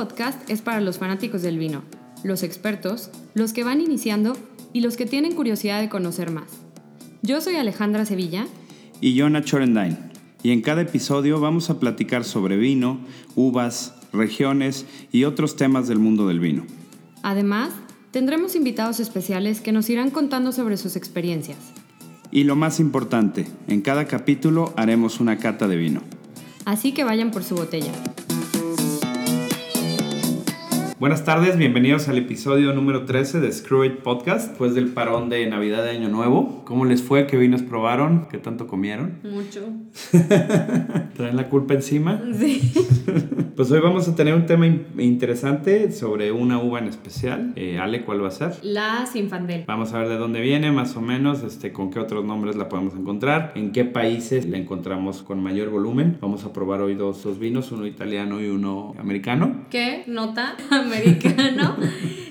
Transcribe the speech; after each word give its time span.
podcast 0.00 0.48
es 0.48 0.62
para 0.62 0.80
los 0.80 0.96
fanáticos 0.96 1.42
del 1.42 1.58
vino, 1.58 1.82
los 2.24 2.42
expertos, 2.42 3.10
los 3.34 3.52
que 3.52 3.64
van 3.64 3.82
iniciando 3.82 4.34
y 4.72 4.80
los 4.80 4.96
que 4.96 5.04
tienen 5.04 5.34
curiosidad 5.34 5.78
de 5.78 5.90
conocer 5.90 6.30
más. 6.30 6.46
Yo 7.20 7.42
soy 7.42 7.56
Alejandra 7.56 8.06
Sevilla. 8.06 8.46
Y 9.02 9.12
yo 9.12 9.28
Nacho 9.28 9.56
Orendain. 9.56 9.98
Y 10.42 10.52
en 10.52 10.62
cada 10.62 10.80
episodio 10.80 11.38
vamos 11.38 11.68
a 11.68 11.78
platicar 11.78 12.24
sobre 12.24 12.56
vino, 12.56 12.98
uvas, 13.34 13.92
regiones 14.10 14.86
y 15.12 15.24
otros 15.24 15.56
temas 15.56 15.86
del 15.86 15.98
mundo 15.98 16.26
del 16.26 16.40
vino. 16.40 16.64
Además, 17.22 17.68
tendremos 18.10 18.56
invitados 18.56 19.00
especiales 19.00 19.60
que 19.60 19.72
nos 19.72 19.90
irán 19.90 20.08
contando 20.08 20.52
sobre 20.52 20.78
sus 20.78 20.96
experiencias. 20.96 21.58
Y 22.30 22.44
lo 22.44 22.56
más 22.56 22.80
importante, 22.80 23.46
en 23.68 23.82
cada 23.82 24.06
capítulo 24.06 24.72
haremos 24.78 25.20
una 25.20 25.36
cata 25.36 25.68
de 25.68 25.76
vino. 25.76 26.00
Así 26.64 26.92
que 26.92 27.04
vayan 27.04 27.32
por 27.32 27.44
su 27.44 27.54
botella. 27.54 27.92
Buenas 31.00 31.24
tardes, 31.24 31.56
bienvenidos 31.56 32.08
al 32.10 32.18
episodio 32.18 32.74
número 32.74 33.06
13 33.06 33.40
de 33.40 33.50
Screw 33.50 33.84
It 33.86 34.00
Podcast, 34.00 34.50
después 34.50 34.74
del 34.74 34.88
parón 34.88 35.30
de 35.30 35.46
Navidad 35.46 35.82
de 35.82 35.92
Año 35.92 36.10
Nuevo. 36.10 36.62
¿Cómo 36.66 36.84
les 36.84 37.00
fue? 37.00 37.26
¿Qué 37.26 37.38
vinos 37.38 37.62
probaron? 37.62 38.28
¿Qué 38.30 38.36
tanto 38.36 38.66
comieron? 38.66 39.18
Mucho. 39.22 39.66
¿Traen 41.16 41.36
la 41.36 41.48
culpa 41.48 41.72
encima? 41.72 42.22
Sí. 42.38 42.70
Pues 43.60 43.70
hoy 43.72 43.80
vamos 43.80 44.08
a 44.08 44.14
tener 44.14 44.32
un 44.34 44.46
tema 44.46 44.66
interesante 44.66 45.92
sobre 45.92 46.32
una 46.32 46.58
uva 46.58 46.78
en 46.78 46.86
especial. 46.86 47.52
Eh, 47.56 47.78
Ale, 47.78 48.06
¿cuál 48.06 48.24
va 48.24 48.28
a 48.28 48.30
ser? 48.30 48.54
La 48.62 49.04
Sinfandel. 49.04 49.64
Vamos 49.66 49.92
a 49.92 49.98
ver 49.98 50.08
de 50.08 50.16
dónde 50.16 50.40
viene, 50.40 50.72
más 50.72 50.96
o 50.96 51.02
menos, 51.02 51.42
este, 51.42 51.70
con 51.70 51.90
qué 51.90 51.98
otros 51.98 52.24
nombres 52.24 52.56
la 52.56 52.70
podemos 52.70 52.94
encontrar, 52.94 53.52
en 53.56 53.72
qué 53.72 53.84
países 53.84 54.46
la 54.46 54.56
encontramos 54.56 55.22
con 55.22 55.42
mayor 55.42 55.68
volumen. 55.68 56.16
Vamos 56.22 56.44
a 56.46 56.54
probar 56.54 56.80
hoy 56.80 56.94
dos, 56.94 57.22
dos 57.22 57.38
vinos, 57.38 57.70
uno 57.70 57.86
italiano 57.86 58.40
y 58.40 58.48
uno 58.48 58.94
americano. 58.98 59.59
¿Qué 59.70 60.02
nota 60.06 60.56
americano? 60.70 61.76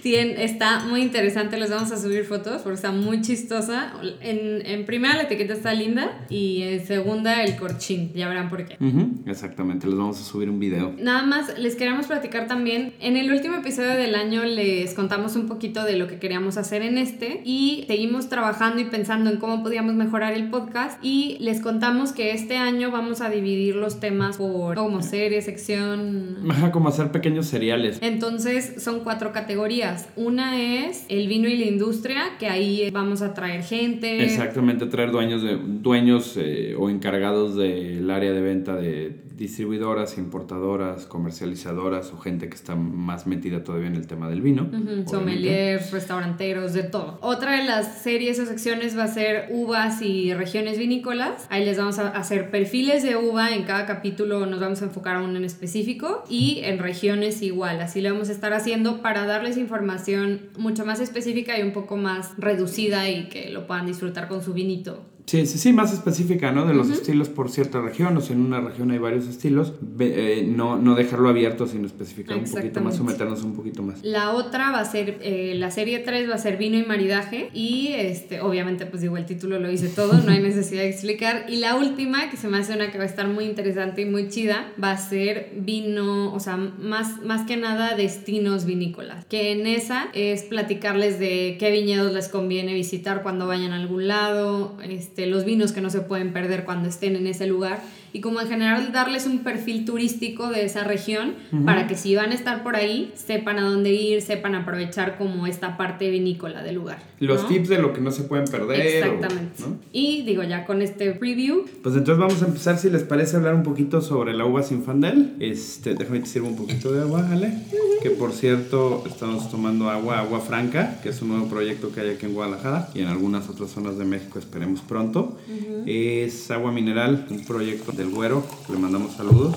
Sí, 0.01 0.15
está 0.15 0.85
muy 0.85 1.01
interesante, 1.01 1.57
les 1.57 1.69
vamos 1.69 1.91
a 1.91 1.97
subir 1.97 2.23
fotos 2.23 2.61
porque 2.61 2.75
está 2.75 2.91
muy 2.91 3.21
chistosa. 3.21 3.93
En, 4.21 4.65
en 4.65 4.85
primera 4.85 5.15
la 5.15 5.23
etiqueta 5.23 5.53
está 5.53 5.73
linda 5.73 6.25
y 6.29 6.61
en 6.63 6.85
segunda 6.85 7.43
el 7.43 7.57
corchín, 7.57 8.11
ya 8.13 8.27
verán 8.29 8.49
por 8.49 8.65
qué. 8.65 8.77
exactamente, 9.25 9.87
les 9.87 9.97
vamos 9.97 10.19
a 10.19 10.23
subir 10.23 10.49
un 10.49 10.59
video. 10.59 10.93
Nada 10.99 11.23
más 11.23 11.57
les 11.57 11.75
queremos 11.75 12.07
platicar 12.07 12.47
también, 12.47 12.93
en 12.99 13.17
el 13.17 13.31
último 13.31 13.57
episodio 13.57 13.89
del 13.89 14.15
año 14.15 14.45
les 14.45 14.93
contamos 14.93 15.35
un 15.35 15.47
poquito 15.47 15.83
de 15.83 15.97
lo 15.97 16.07
que 16.07 16.17
queríamos 16.17 16.57
hacer 16.57 16.81
en 16.81 16.97
este 16.97 17.41
y 17.43 17.83
seguimos 17.87 18.29
trabajando 18.29 18.81
y 18.81 18.85
pensando 18.85 19.29
en 19.29 19.37
cómo 19.37 19.63
podíamos 19.63 19.95
mejorar 19.95 20.33
el 20.33 20.49
podcast 20.49 21.03
y 21.03 21.37
les 21.39 21.61
contamos 21.61 22.13
que 22.13 22.31
este 22.31 22.57
año 22.57 22.91
vamos 22.91 23.21
a 23.21 23.29
dividir 23.29 23.75
los 23.75 23.99
temas 23.99 24.37
por 24.37 24.75
como 24.75 25.01
serie, 25.01 25.41
sección... 25.41 26.37
Como 26.71 26.89
hacer 26.89 27.11
pequeños 27.11 27.28
cereales. 27.47 27.99
Entonces 28.01 28.81
son 28.83 29.01
cuatro 29.01 29.31
categorías. 29.31 30.09
Una 30.15 30.61
es 30.61 31.05
el 31.09 31.27
vino 31.27 31.47
y 31.47 31.57
la 31.57 31.65
industria, 31.65 32.37
que 32.39 32.47
ahí 32.47 32.89
vamos 32.91 33.21
a 33.21 33.33
traer 33.33 33.63
gente. 33.63 34.23
Exactamente, 34.23 34.85
traer 34.87 35.11
dueños, 35.11 35.41
de, 35.41 35.57
dueños 35.57 36.35
eh, 36.37 36.75
o 36.77 36.89
encargados 36.89 37.55
del 37.55 38.09
área 38.09 38.31
de 38.31 38.41
venta 38.41 38.75
de 38.75 39.28
distribuidoras, 39.39 40.17
importadoras, 40.17 41.05
comercializadoras 41.05 42.11
o 42.11 42.17
gente 42.17 42.49
que 42.49 42.55
está 42.55 42.75
más 42.75 43.25
metida 43.25 43.63
todavía 43.63 43.87
en 43.87 43.95
el 43.95 44.05
tema 44.05 44.29
del 44.29 44.41
vino. 44.41 44.69
Sommeliers, 45.09 45.91
restauranteros, 45.91 46.73
de 46.73 46.83
todo. 46.83 47.17
Otra 47.21 47.53
de 47.53 47.63
las 47.63 48.01
series 48.01 48.37
o 48.39 48.45
secciones 48.45 48.97
va 48.97 49.05
a 49.05 49.07
ser 49.07 49.47
uvas 49.49 50.01
y 50.01 50.33
regiones 50.33 50.77
vinícolas. 50.77 51.47
Ahí 51.49 51.63
les 51.63 51.77
vamos 51.77 51.99
a 51.99 52.09
hacer 52.09 52.51
perfiles 52.51 53.01
de 53.01 53.15
uva. 53.15 53.55
En 53.55 53.63
cada 53.63 53.85
capítulo 53.85 54.45
nos 54.45 54.59
vamos 54.59 54.81
a 54.81 54.85
enfocar 54.85 55.15
a 55.15 55.21
uno 55.21 55.37
en 55.37 55.45
específico 55.45 56.25
y 56.29 56.59
en 56.63 56.77
regiones 56.77 57.41
igual. 57.41 57.79
Así 57.79 58.01
lo 58.01 58.11
vamos 58.11 58.27
a 58.27 58.33
estar 58.33 58.51
haciendo 58.51 59.01
para 59.01 59.25
darles 59.25 59.55
información 59.55 60.49
mucho 60.57 60.85
más 60.85 60.99
específica 60.99 61.57
y 61.57 61.63
un 61.63 61.71
poco 61.71 61.95
más 61.95 62.33
reducida 62.37 63.09
y 63.09 63.29
que 63.29 63.49
lo 63.51 63.67
puedan 63.67 63.85
disfrutar 63.85 64.27
con 64.27 64.43
su 64.43 64.53
vinito. 64.53 65.05
Sí, 65.29 65.45
sí, 65.45 65.59
sí, 65.59 65.73
más 65.73 65.93
específica, 65.93 66.51
¿no? 66.51 66.65
De 66.65 66.73
los 66.73 66.89
estilos 66.89 67.29
por 67.29 67.51
cierta 67.51 67.79
región, 67.79 68.17
o 68.17 68.21
sea, 68.21 68.35
en 68.35 68.41
una 68.41 68.61
región 68.61 68.89
hay 68.89 68.97
varios 68.97 69.27
estilos, 69.27 69.73
eh, 69.99 70.43
no, 70.47 70.79
no 70.79 70.95
dejarlo 70.95 71.29
abierto, 71.29 71.67
sino 71.67 71.85
especificar 71.85 72.35
un 72.35 72.49
poquito 72.49 72.81
más 72.81 72.99
o 72.99 73.03
meternos 73.03 73.43
un 73.43 73.53
poquito 73.53 73.83
más. 73.83 74.03
La 74.03 74.31
otra 74.31 74.71
va 74.71 74.79
a 74.79 74.85
ser, 74.85 75.19
eh, 75.21 75.53
la 75.55 75.69
serie 75.69 75.99
3 75.99 76.31
va 76.31 76.33
a 76.33 76.39
ser 76.39 76.57
vino 76.57 76.79
y 76.79 76.83
maridaje, 76.83 77.51
y 77.53 77.89
este, 77.89 78.41
obviamente, 78.41 78.87
pues 78.87 79.03
digo, 79.03 79.17
el 79.17 79.27
título 79.27 79.59
lo 79.59 79.69
dice 79.69 79.89
todo, 79.89 80.13
no 80.13 80.31
hay 80.31 80.39
necesidad 80.39 80.81
de 80.81 80.89
explicar. 80.89 81.45
Y 81.47 81.57
la 81.57 81.75
última, 81.75 82.31
que 82.31 82.37
se 82.37 82.47
me 82.47 82.57
hace 82.57 82.73
una 82.73 82.89
que 82.91 82.97
va 82.97 83.03
a 83.03 83.07
estar 83.07 83.27
muy 83.27 83.45
interesante 83.45 84.01
y 84.01 84.05
muy 84.05 84.29
chida, 84.29 84.73
va 84.83 84.93
a 84.93 84.97
ser 84.97 85.51
vino, 85.55 86.33
o 86.33 86.39
sea, 86.39 86.57
más, 86.57 87.21
más 87.21 87.45
que 87.45 87.55
nada 87.55 87.95
destinos 87.95 88.65
vinícolas, 88.65 89.25
que 89.25 89.51
en 89.51 89.67
esa 89.67 90.09
es 90.15 90.41
platicarles 90.41 91.19
de 91.19 91.57
qué 91.59 91.69
viñedos 91.69 92.13
les 92.13 92.29
conviene 92.29 92.73
visitar 92.73 93.21
cuando 93.21 93.45
vayan 93.45 93.73
a 93.73 93.75
algún 93.75 94.07
lado, 94.07 94.75
este, 94.81 95.18
este, 95.19 95.29
los 95.29 95.43
vinos 95.43 95.73
que 95.73 95.81
no 95.81 95.89
se 95.89 95.99
pueden 96.01 96.31
perder 96.31 96.63
cuando 96.63 96.87
estén 96.87 97.15
en 97.17 97.27
ese 97.27 97.45
lugar 97.45 97.81
y 98.13 98.21
como 98.21 98.41
en 98.41 98.47
general 98.47 98.91
darles 98.91 99.25
un 99.25 99.39
perfil 99.39 99.85
turístico 99.85 100.49
de 100.49 100.65
esa 100.65 100.83
región 100.83 101.33
para 101.65 101.87
que 101.87 101.95
si 101.95 102.15
van 102.15 102.31
a 102.31 102.35
estar 102.35 102.63
por 102.63 102.75
ahí 102.75 103.11
sepan 103.15 103.59
a 103.59 103.61
dónde 103.63 103.93
ir, 103.93 104.21
sepan 104.21 104.55
aprovechar 104.55 105.17
como 105.17 105.47
esta 105.47 105.77
parte 105.77 106.09
vinícola 106.09 106.63
del 106.63 106.75
lugar. 106.75 106.99
Los 107.19 107.47
tips 107.47 107.69
de 107.69 107.79
lo 107.79 107.93
que 107.93 108.01
no 108.01 108.11
se 108.11 108.23
pueden 108.23 108.45
perder. 108.45 108.79
Exactamente. 108.79 109.63
Y 109.91 110.23
digo 110.23 110.43
ya 110.43 110.65
con 110.65 110.81
este 110.81 111.11
preview. 111.11 111.65
Pues 111.83 111.95
entonces 111.95 112.17
vamos 112.17 112.41
a 112.41 112.45
empezar 112.45 112.77
si 112.77 112.89
les 112.89 113.03
parece 113.03 113.37
hablar 113.37 113.55
un 113.55 113.63
poquito 113.63 114.01
sobre 114.01 114.33
la 114.33 114.45
uva 114.45 114.63
sinfandel. 114.63 115.35
Este, 115.39 115.95
déjame 115.95 116.21
te 116.21 116.27
sirvo 116.27 116.47
un 116.47 116.55
poquito 116.55 116.91
de 116.91 117.01
agua, 117.01 117.25
¿vale? 117.29 117.53
Que 118.01 118.09
por 118.11 118.31
cierto 118.31 119.03
estamos 119.05 119.51
tomando 119.51 119.89
agua, 119.89 120.19
agua 120.19 120.39
franca, 120.39 120.99
que 121.03 121.09
es 121.09 121.21
un 121.21 121.29
nuevo 121.29 121.47
proyecto 121.47 121.91
que 121.91 122.01
hay 122.01 122.09
aquí 122.11 122.25
en 122.25 122.33
Guadalajara 122.33 122.89
y 122.93 123.01
en 123.01 123.07
algunas 123.07 123.49
otras 123.49 123.69
zonas 123.71 123.97
de 123.97 124.05
México 124.05 124.39
esperemos 124.39 124.81
pronto. 124.81 125.37
Es 125.85 126.49
agua 126.51 126.71
mineral, 126.71 127.27
un 127.29 127.43
proyecto 127.45 127.91
del 127.99 128.11
Güero, 128.11 128.43
le 128.69 128.77
mandamos 128.77 129.13
saludos. 129.13 129.53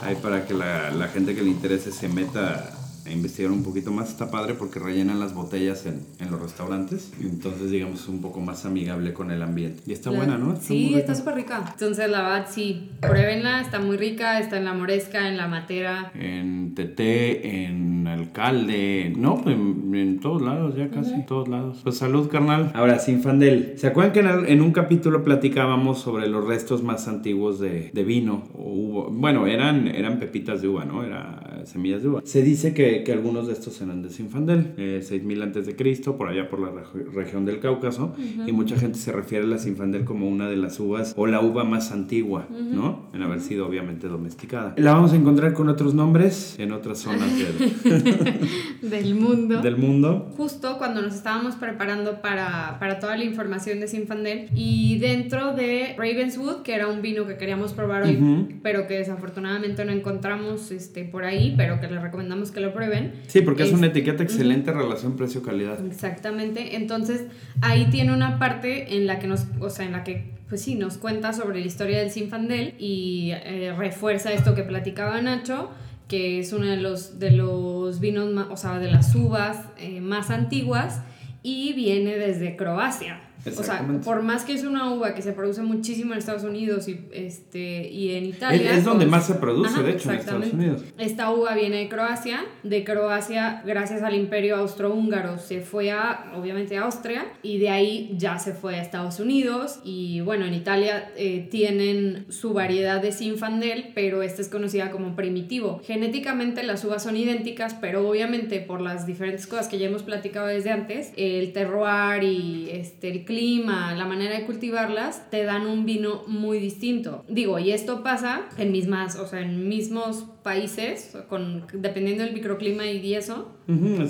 Ahí 0.00 0.16
para 0.16 0.44
que 0.44 0.54
la, 0.54 0.90
la 0.90 1.06
gente 1.06 1.36
que 1.36 1.42
le 1.42 1.50
interese 1.50 1.92
se 1.92 2.08
meta 2.08 2.79
investigar 3.12 3.52
un 3.52 3.62
poquito 3.62 3.90
más. 3.90 4.10
Está 4.10 4.30
padre 4.30 4.54
porque 4.54 4.78
rellenan 4.78 5.20
las 5.20 5.34
botellas 5.34 5.86
en, 5.86 6.00
en 6.18 6.30
los 6.30 6.40
restaurantes. 6.40 7.12
Entonces, 7.20 7.70
digamos, 7.70 8.00
es 8.00 8.08
un 8.08 8.20
poco 8.20 8.40
más 8.40 8.64
amigable 8.64 9.12
con 9.12 9.30
el 9.30 9.42
ambiente. 9.42 9.82
Y 9.86 9.92
está 9.92 10.10
buena, 10.10 10.38
¿no? 10.38 10.56
sí, 10.60 10.94
está 10.94 11.14
súper 11.14 11.34
rica. 11.34 11.64
Entonces, 11.72 12.10
la 12.10 12.22
verdad, 12.22 12.46
sí, 12.50 12.90
pruébenla. 13.00 13.60
Está 13.60 13.78
muy 13.78 13.96
rica. 13.96 14.38
Está 14.38 14.58
en 14.58 14.64
la 14.64 14.74
moresca, 14.74 15.28
en 15.28 15.36
la 15.36 15.48
matera. 15.48 16.12
En 16.14 16.74
Teté, 16.74 17.64
en 17.64 18.06
Alcalde. 18.06 19.12
No, 19.16 19.40
pues, 19.42 19.56
en, 19.56 20.20
todos 20.20 20.42
lados, 20.42 20.76
ya 20.76 20.90
casi. 20.90 21.12
En 21.12 21.26
todos 21.26 21.48
lados. 21.48 21.80
Pues 21.82 21.96
salud, 21.96 22.28
carnal. 22.28 22.70
Ahora, 22.74 22.98
sin 22.98 23.22
Fandel. 23.22 23.74
¿Se 23.76 23.86
acuerdan 23.86 24.12
que 24.12 24.20
en, 24.20 24.46
en, 24.46 24.60
un 24.60 24.72
capítulo 24.72 25.24
platicábamos 25.24 26.00
sobre 26.00 26.28
los 26.28 26.46
restos 26.46 26.82
más 26.82 27.08
antiguos 27.08 27.58
de, 27.58 27.90
de 27.92 28.04
vino? 28.04 28.44
O 28.54 28.70
uva? 28.72 29.06
Bueno, 29.10 29.46
eran, 29.46 29.88
eran 29.88 30.18
pepitas 30.18 30.62
de 30.62 30.68
uva, 30.68 30.84
¿no? 30.84 31.04
Era 31.04 31.49
semillas 31.66 32.02
de 32.02 32.08
uva. 32.08 32.22
Se 32.24 32.42
dice 32.42 32.74
que 32.74 32.80
que, 33.04 33.12
algunos 33.12 33.46
de 33.46 33.52
estos 33.52 33.80
eran 33.80 34.02
de 34.02 34.10
Sinfandel, 34.10 34.74
eh, 34.76 35.00
6000 35.02 35.42
antes 35.42 35.66
de 35.66 35.76
Cristo, 35.76 36.16
por 36.16 36.28
allá 36.28 36.48
por 36.48 36.60
la 36.60 36.70
región 37.12 37.44
del 37.44 37.60
Cáucaso, 37.60 38.14
y 38.46 38.52
mucha 38.52 38.76
gente 38.76 38.98
se 38.98 39.12
refiere 39.12 39.44
a 39.44 39.48
la 39.48 39.58
Sinfandel 39.58 40.04
como 40.04 40.28
una 40.28 40.48
de 40.48 40.56
las 40.56 40.78
uvas 40.80 41.14
o 41.16 41.26
la 41.26 41.40
uva 41.40 41.64
más 41.64 41.92
antigua, 41.92 42.46
¿no? 42.50 43.10
En 43.12 43.22
haber 43.22 43.40
sido 43.40 43.66
obviamente 43.66 44.08
domesticada. 44.08 44.74
La 44.76 44.94
vamos 44.94 45.12
a 45.12 45.16
encontrar 45.16 45.52
con 45.52 45.68
otros 45.68 45.94
nombres 45.94 46.56
en 46.58 46.72
otras 46.72 46.98
zonas 46.98 47.30
del, 48.82 49.14
mundo. 49.14 49.60
Del 49.60 49.76
mundo. 49.76 50.30
Justo 50.36 50.78
cuando 50.78 51.02
nos 51.02 51.14
estábamos 51.14 51.56
preparando 51.56 52.20
para, 52.20 52.78
para 52.78 52.98
toda 52.98 53.16
la 53.16 53.24
información 53.24 53.80
de 53.80 53.88
Sinfandel 53.88 54.48
y 54.54 54.98
dentro 54.98 55.54
de 55.54 55.94
Ravenswood, 55.96 56.62
que 56.62 56.74
era 56.74 56.88
un 56.88 57.02
vino 57.02 57.26
que 57.26 57.36
queríamos 57.36 57.72
probar 57.72 58.04
hoy, 58.04 58.58
pero 58.62 58.86
que 58.86 58.94
desafortunadamente 58.94 59.84
no 59.84 59.92
encontramos 59.92 60.70
este, 60.70 61.04
por 61.04 61.24
ahí, 61.24 61.49
pero 61.56 61.80
que 61.80 61.88
les 61.88 62.00
recomendamos 62.00 62.50
que 62.50 62.60
lo 62.60 62.72
prueben 62.72 63.12
Sí, 63.26 63.40
porque 63.42 63.64
es, 63.64 63.72
una 63.72 63.88
etiqueta 63.88 64.22
excelente 64.22 64.72
relación 64.72 65.16
precio-calidad. 65.16 65.84
Exactamente. 65.86 66.76
Entonces, 66.76 67.24
ahí 67.60 67.86
tiene 67.90 68.12
una 68.12 68.38
parte 68.38 68.96
en 68.96 69.06
la 69.06 69.18
que 69.18 69.26
nos, 69.26 69.46
o 69.60 69.70
sea, 69.70 69.86
en 69.86 69.92
la 69.92 70.04
que 70.04 70.38
pues 70.48 70.62
sí, 70.62 70.74
nos 70.74 70.98
cuenta 70.98 71.32
sobre 71.32 71.60
la 71.60 71.66
historia 71.66 72.00
del 72.00 72.10
Sinfandel 72.10 72.74
y 72.76 73.30
eh, 73.32 73.72
refuerza 73.76 74.32
esto 74.32 74.56
que 74.56 74.64
platicaba 74.64 75.22
Nacho, 75.22 75.70
que 76.08 76.40
es 76.40 76.52
uno 76.52 76.66
de 76.66 76.76
los, 76.76 77.20
de 77.20 77.30
los 77.30 78.00
vinos, 78.00 78.28
o 78.50 78.56
sea, 78.56 78.80
de 78.80 78.90
las 78.90 79.14
uvas 79.14 79.58
eh, 79.78 80.00
más 80.00 80.30
antiguas 80.30 81.02
y 81.44 81.72
viene 81.74 82.16
desde 82.16 82.56
Croacia. 82.56 83.20
O 83.46 83.62
sea, 83.62 83.86
por 84.04 84.22
más 84.22 84.44
que 84.44 84.52
es 84.52 84.64
una 84.64 84.92
uva 84.92 85.14
que 85.14 85.22
se 85.22 85.32
produce 85.32 85.62
muchísimo 85.62 86.12
en 86.12 86.18
Estados 86.18 86.44
Unidos 86.44 86.88
y, 86.88 87.00
este, 87.12 87.88
y 87.88 88.14
en 88.14 88.26
Italia. 88.26 88.72
Es, 88.74 88.84
donde 88.84 89.06
pues, 89.06 89.10
más 89.10 89.26
se 89.26 89.34
produce, 89.34 89.82
de 89.82 89.92
hecho, 89.92 90.10
en 90.10 90.18
Estados 90.18 90.52
Unidos. 90.52 90.82
Esta 90.98 91.30
uva 91.30 91.54
viene 91.54 91.78
de 91.78 91.88
Croacia. 91.88 92.44
De 92.62 92.84
Croacia, 92.84 93.62
gracias 93.64 94.02
al 94.02 94.14
imperio 94.14 94.56
austrohúngaro, 94.56 95.38
se 95.38 95.60
fue 95.60 95.90
a, 95.90 96.32
obviamente, 96.36 96.76
a 96.76 96.82
Austria. 96.82 97.26
Y 97.42 97.58
de 97.58 97.70
ahí 97.70 98.14
ya 98.16 98.38
se 98.38 98.52
fue 98.52 98.76
a 98.76 98.82
Estados 98.82 99.20
Unidos. 99.20 99.80
Y 99.84 100.20
bueno, 100.20 100.44
en 100.44 100.54
Italia 100.54 101.10
eh, 101.16 101.48
tienen 101.50 102.26
su 102.28 102.52
variedad 102.52 103.00
de 103.00 103.12
Sinfandel, 103.12 103.92
pero 103.94 104.22
esta 104.22 104.42
es 104.42 104.48
conocida 104.48 104.90
como 104.90 105.16
primitivo. 105.16 105.80
Genéticamente 105.84 106.62
las 106.62 106.84
uvas 106.84 107.02
son 107.02 107.16
idénticas, 107.16 107.74
pero 107.74 108.08
obviamente 108.08 108.60
por 108.60 108.80
las 108.80 109.06
diferentes 109.06 109.46
cosas 109.46 109.68
que 109.68 109.78
ya 109.78 109.86
hemos 109.86 110.02
platicado 110.02 110.46
desde 110.46 110.70
antes, 110.70 111.12
el 111.16 111.52
terroir 111.52 112.22
y 112.22 112.68
este, 112.70 113.10
el 113.10 113.24
clima, 113.30 113.94
la 113.94 114.06
manera 114.06 114.36
de 114.36 114.44
cultivarlas, 114.44 115.30
te 115.30 115.44
dan 115.44 115.66
un 115.66 115.86
vino 115.86 116.24
muy 116.26 116.58
distinto. 116.58 117.24
Digo, 117.28 117.60
y 117.60 117.70
esto 117.70 118.02
pasa 118.02 118.48
en 118.58 118.72
mismas, 118.72 119.14
o 119.14 119.26
sea, 119.28 119.40
en 119.40 119.68
mismos 119.68 120.24
países, 120.42 121.16
con, 121.28 121.66
dependiendo 121.72 122.24
del 122.24 122.32
microclima 122.32 122.86
y 122.86 123.14
eso, 123.14 123.52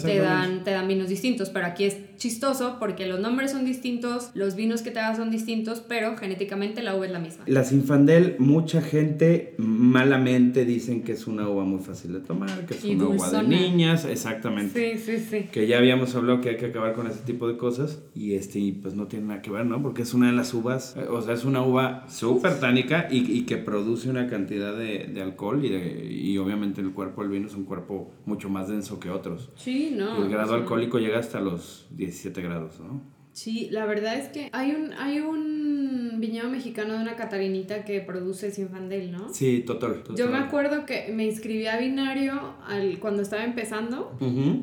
te, 0.03 0.19
dan, 0.19 0.65
te 0.65 0.71
dan 0.71 0.89
vinos 0.89 1.09
distintos. 1.09 1.51
Pero 1.51 1.67
aquí 1.67 1.85
es 1.85 2.17
chistoso 2.17 2.77
porque 2.79 3.07
los 3.07 3.21
nombres 3.21 3.51
son 3.51 3.65
distintos, 3.65 4.31
los 4.35 4.55
vinos 4.55 4.83
que 4.83 4.91
te 4.91 5.01
dan 5.01 5.17
son 5.17 5.31
distintos, 5.31 5.83
pero 5.87 6.17
genéticamente 6.17 6.83
la 6.83 6.95
uva 6.95 7.07
es 7.07 7.13
la 7.13 7.19
misma. 7.19 7.45
La 7.47 7.65
Sinfandel, 7.65 8.37
mucha 8.39 8.81
gente 8.81 9.55
malamente 9.59 10.65
dicen 10.65 11.03
que 11.03 11.13
es 11.13 11.27
una 11.27 11.49
uva 11.49 11.65
muy 11.65 11.81
fácil 11.81 12.13
de 12.13 12.21
tomar, 12.21 12.67
que 12.67 12.75
es 12.75 12.85
una 12.85 13.09
uva 13.09 13.31
de 13.31 13.43
niñas, 13.43 14.05
exactamente. 14.05 14.99
Sí, 14.99 15.19
sí, 15.19 15.27
sí. 15.29 15.49
Que 15.51 15.67
ya 15.67 15.79
habíamos 15.79 16.15
hablado 16.15 16.41
que 16.41 16.51
hay 16.51 16.57
que 16.57 16.67
acabar 16.67 16.93
con 16.93 17.07
ese 17.07 17.21
tipo 17.21 17.49
de 17.49 17.57
cosas 17.57 18.03
y 18.15 18.35
este, 18.35 18.61
pues 18.81 18.95
no 18.95 19.07
tiene 19.07 19.27
nada 19.27 19.43
que 19.43 19.51
ver, 19.51 19.67
¿no? 19.67 19.83
Porque 19.83 20.03
es 20.03 20.15
una 20.15 20.29
de 20.29 20.33
las 20.33 20.55
uvas, 20.55 20.97
o 21.11 21.23
sea, 21.23 21.35
es 21.35 21.45
una 21.45 21.63
uva 21.63 22.07
súper 22.09 22.61
tánica 22.61 23.09
y, 23.11 23.19
y, 23.33 23.43
que 23.43 23.57
produce 23.57 24.11
una 24.11 24.27
cantidad 24.27 24.77
de, 24.77 25.11
de 25.13 25.23
alcohol 25.23 25.65
y 25.65 25.71
de 25.71 26.20
y 26.20 26.20
obviamente 26.39 26.81
el 26.81 26.93
cuerpo 26.93 27.23
del 27.23 27.31
vino 27.31 27.47
es 27.47 27.55
un 27.55 27.65
cuerpo 27.65 28.11
mucho 28.27 28.49
más 28.49 28.69
denso 28.69 29.01
que 29.01 29.11
otros. 29.11 29.51
Sí, 29.57 29.95
no. 29.97 30.23
el 30.23 30.31
grado 30.31 30.55
alcohólico 30.55 30.99
llega 30.99 31.19
hasta 31.19 31.41
los 31.41 31.87
17 31.91 32.43
grados, 32.43 32.81
¿no? 32.81 33.01
Sí, 33.33 33.69
la 33.71 33.87
verdad 33.87 34.17
es 34.17 34.29
que 34.29 34.51
hay 34.53 34.73
un, 34.73 34.93
hay 34.95 35.21
un 35.21 36.00
viñedo 36.21 36.49
mexicano 36.49 36.95
de 36.95 37.01
una 37.01 37.17
catarinita 37.17 37.85
que 37.85 38.01
produce 38.01 38.51
Sinfandel, 38.51 39.11
¿no? 39.11 39.33
Sí, 39.33 39.65
total, 39.67 40.03
Yo 40.15 40.29
me 40.29 40.39
acuerdo 40.39 40.87
que 40.87 41.11
me 41.13 41.25
inscribí 41.25 41.67
a 41.67 41.79
binario 41.79 42.55
al, 42.67 42.99
cuando 42.99 43.23
estaba 43.23 43.45
empezando 43.45 44.17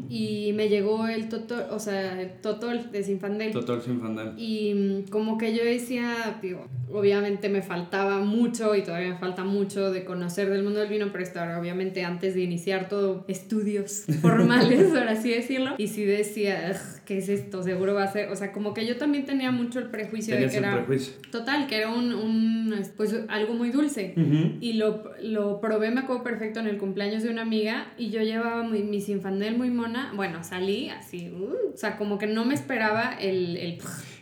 y 0.10 0.52
me 0.54 0.70
llegó 0.70 1.08
el 1.08 1.30
Totol, 1.30 1.66
o 1.72 1.80
sea, 1.80 2.22
el 2.22 2.42
Totol 2.42 2.92
de 2.92 3.04
Sinfandel. 3.04 3.52
Totol 3.52 3.82
Sinfandel. 3.82 4.34
Y 4.38 4.74
mm, 4.74 5.10
como 5.10 5.38
que 5.38 5.56
yo 5.56 5.64
decía, 5.64 6.40
digo, 6.42 6.68
obviamente 6.92 7.50
me 7.50 7.62
faltaba 7.62 8.20
mucho 8.20 8.76
y 8.76 8.84
todavía 8.84 9.10
me 9.10 9.18
falta 9.18 9.44
mucho 9.44 9.92
de 9.92 10.06
conocer 10.06 10.50
del 10.50 10.64
mundo 10.64 10.80
del 10.80 10.90
vino, 10.90 11.08
pero 11.12 11.24
estaba 11.24 11.60
obviamente 11.60 12.04
antes 12.04 12.36
de 12.36 12.42
iniciar 12.42 12.90
todo 12.90 13.26
estudios 13.28 14.06
formales, 14.22 14.90
por 14.90 15.08
así 15.08 15.32
decirlo. 15.32 15.76
Y 15.78 15.88
si 15.88 16.06
decía, 16.06 16.72
¿qué 17.08 17.20
es 17.20 17.30
esto? 17.30 17.64
Seguro 17.64 17.94
va 17.94 18.04
a 18.04 18.12
ser, 18.12 18.30
o 18.30 18.36
sea, 18.36 18.52
como 18.52 18.74
que 18.74 18.86
yo 18.86 18.98
también 18.98 19.26
tenía 19.26 19.50
mucho 19.50 19.80
el 19.80 19.90
prejuicio 19.90 20.36
de 20.36 20.48
que 20.50 20.58
era... 20.58 20.86
Total, 21.32 21.66
que 21.66 21.78
era 21.78 21.90
un, 21.90 22.14
un, 22.14 22.76
pues 22.98 23.16
algo 23.30 23.54
muy 23.54 23.72
dulce. 23.72 24.14
Y 24.60 24.74
lo, 24.74 25.04
lo 25.22 25.62
probé, 25.62 25.90
me 25.90 26.02
acuerdo 26.02 26.24
perfecto, 26.24 26.60
en 26.60 26.68
el 26.68 26.78
cumpleaños 26.78 27.24
de 27.24 27.30
una 27.30 27.44
amiga 27.44 27.94
y 27.98 28.10
yo 28.10 28.22
llevaba 28.22 28.64
mi, 28.64 28.84
mi 28.84 29.00
sinfandel 29.00 29.58
muy 29.58 29.70
mona. 29.70 30.12
Bueno, 30.16 30.44
salí 30.44 30.90
así, 30.90 31.32
uh, 31.32 31.74
o 31.74 31.78
sea, 31.78 31.96
como 31.96 32.18
que 32.18 32.28
no 32.28 32.44
me 32.44 32.54
esperaba 32.54 33.16
el... 33.20 33.56
el 33.58 33.78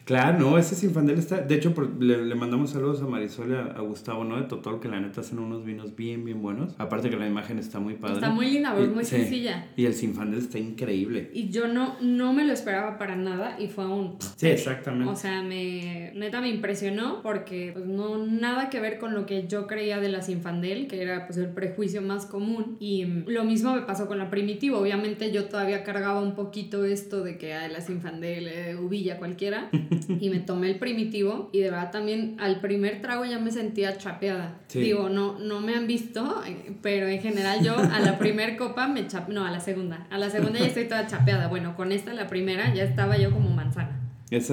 Claro, 0.06 0.38
no, 0.38 0.57
ese 0.60 0.75
Sinfandel 0.75 1.18
está. 1.18 1.42
De 1.42 1.56
hecho, 1.56 1.74
le, 2.00 2.36
mandamos 2.36 2.69
saludos 2.69 3.02
a 3.02 3.07
Marisol 3.07 3.50
y 3.50 3.56
a, 3.56 3.81
Gustavo, 3.81 4.24
¿no? 4.24 4.38
De 4.38 4.44
Totol, 4.44 4.80
que 4.80 4.88
la 4.88 5.00
neta 5.00 5.22
hacen 5.22 5.40
unos 5.40 5.66
vinos 5.66 5.96
bien, 5.96 6.24
bien 6.24 6.44
buenos. 6.44 6.75
Aparte 6.78 7.10
que 7.10 7.18
la 7.18 7.25
imagen 7.25 7.57
está 7.57 7.80
muy 7.80 7.96
padre. 7.96 8.16
Está 8.16 8.30
muy 8.30 8.52
linda, 8.52 8.75
muy 8.75 9.04
sencilla. 9.04 9.68
Y 9.75 9.86
el 9.86 9.96
Sinfandel 9.96 10.40
está 10.40 10.60
increíble. 10.60 11.31
Y 11.34 11.50
yo 11.50 11.68
no, 11.68 12.00
no 12.02 12.34
me 12.34 12.46
lo 12.46 12.54
esperaba 12.54 13.00
para 13.00 13.16
nada 13.16 13.60
y 13.60 13.68
fue 13.68 13.88
un. 13.88 14.18
Sí, 14.36 14.48
exactamente. 14.48 15.12
O 15.12 15.16
sea, 15.16 15.42
me. 15.42 16.12
Neta 16.13 16.40
me 16.40 16.50
impresionó 16.50 17.24
porque, 17.24 17.72
pues, 17.74 17.88
no. 17.88 18.24
Nada 18.25 18.69
que 18.69 18.80
ver 18.80 19.00
con 19.00 19.16
lo 19.16 19.25
que 19.25 19.48
yo 19.48 19.66
creía 19.66 20.00
de 20.00 20.10
la 20.10 20.22
Sinfandel, 20.22 20.88
que 20.88 21.02
era, 21.02 21.25
pues, 21.25 21.40
el 21.40 21.50
prejuicio 21.50 22.04
más 22.04 22.28
común. 22.28 22.78
Y 22.80 23.06
mm, 23.06 23.24
lo 23.28 23.44
mismo 23.44 23.74
me 23.74 23.81
pasó 23.81 24.07
con 24.07 24.19
la 24.19 24.30
Primitiva. 24.30 24.78
Obviamente, 24.78 25.31
yo 25.31 25.46
todavía 25.46 25.84
cargaba 25.84 26.22
un 26.22 26.36
poquito 26.36 26.86
esto 26.86 27.24
de 27.24 27.40
que, 27.40 27.56
la 27.56 27.81
Sinfandel, 27.81 28.48
eh, 28.48 28.75
uvilla 28.75 29.18
cualquiera. 29.18 29.72
y 30.19 30.30
me 30.30 30.39
tomé 30.39 30.69
el 30.71 30.80
primitivo 30.80 31.50
y 31.51 31.59
de 31.59 31.71
verdad 31.71 31.92
también 31.92 32.36
al 32.39 32.59
primer 32.62 33.01
trago 33.01 33.25
ya 33.25 33.39
me 33.39 33.51
sentía 33.51 33.97
chapeada. 33.97 34.59
Digo, 34.74 35.09
no, 35.09 35.39
no 35.39 35.62
me 35.62 35.75
han 35.75 35.88
visto, 35.88 36.42
pero 36.81 37.07
en 37.07 37.21
general 37.21 37.63
yo 37.63 37.77
a 37.77 38.00
la 38.00 38.18
primer 38.18 38.57
copa 38.57 38.88
me 38.88 39.07
chape, 39.07 39.33
no, 39.33 39.45
a 39.45 39.51
la 39.51 39.59
segunda. 39.59 40.07
A 40.09 40.18
la 40.18 40.30
segunda 40.30 40.59
ya 40.59 40.68
estoy 40.68 40.88
toda 40.88 41.07
chapeada. 41.07 41.47
Bueno, 41.47 41.75
con 41.75 41.92
esta, 41.92 42.13
la 42.13 42.27
primera, 42.27 42.74
ya 42.74 42.83
estaba 42.83 43.18
yo 43.18 43.31
como 43.31 43.50
manzana 43.50 44.05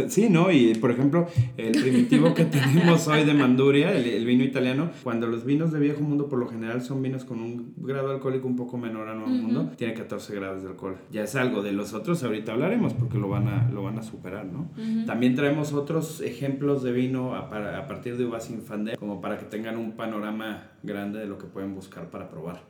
sí, 0.08 0.28
¿no? 0.28 0.50
Y 0.50 0.74
por 0.74 0.90
ejemplo, 0.90 1.26
el 1.56 1.72
primitivo 1.72 2.34
que 2.34 2.44
tenemos 2.46 3.06
hoy 3.08 3.24
de 3.24 3.34
Manduria, 3.34 3.92
el, 3.92 4.24
vino 4.24 4.44
italiano, 4.44 4.90
cuando 5.02 5.26
los 5.26 5.44
vinos 5.44 5.72
de 5.72 5.80
viejo 5.80 6.02
mundo 6.02 6.28
por 6.28 6.38
lo 6.38 6.48
general 6.48 6.82
son 6.82 7.02
vinos 7.02 7.24
con 7.24 7.40
un 7.40 7.74
grado 7.78 8.10
alcohólico 8.10 8.46
un 8.46 8.56
poco 8.56 8.76
menor 8.78 9.08
a 9.08 9.14
nuevo 9.14 9.30
mundo, 9.30 9.70
tiene 9.76 9.94
14 9.94 10.34
grados 10.34 10.62
de 10.62 10.68
alcohol. 10.68 10.96
Ya 11.10 11.22
es 11.22 11.34
algo 11.36 11.62
de 11.62 11.72
los 11.72 11.92
otros, 11.92 12.22
ahorita 12.22 12.52
hablaremos 12.52 12.92
porque 12.94 13.18
lo 13.18 13.28
van 13.28 13.48
a, 13.48 13.70
lo 13.70 13.82
van 13.82 13.98
a 13.98 14.02
superar, 14.02 14.46
¿no? 14.46 14.70
También 15.06 15.34
traemos 15.34 15.72
otros 15.72 16.20
ejemplos 16.20 16.82
de 16.82 16.92
vino 16.92 17.34
a, 17.34 17.78
a 17.78 17.86
partir 17.86 18.16
de 18.16 18.26
uvas 18.26 18.50
infandel, 18.50 18.96
como 18.96 19.20
para 19.20 19.38
que 19.38 19.46
tengan 19.46 19.76
un 19.76 19.92
panorama 19.92 20.71
grande 20.82 21.20
de 21.20 21.26
lo 21.26 21.38
que 21.38 21.46
pueden 21.46 21.74
buscar 21.74 22.10
para 22.10 22.28
probar. 22.28 22.62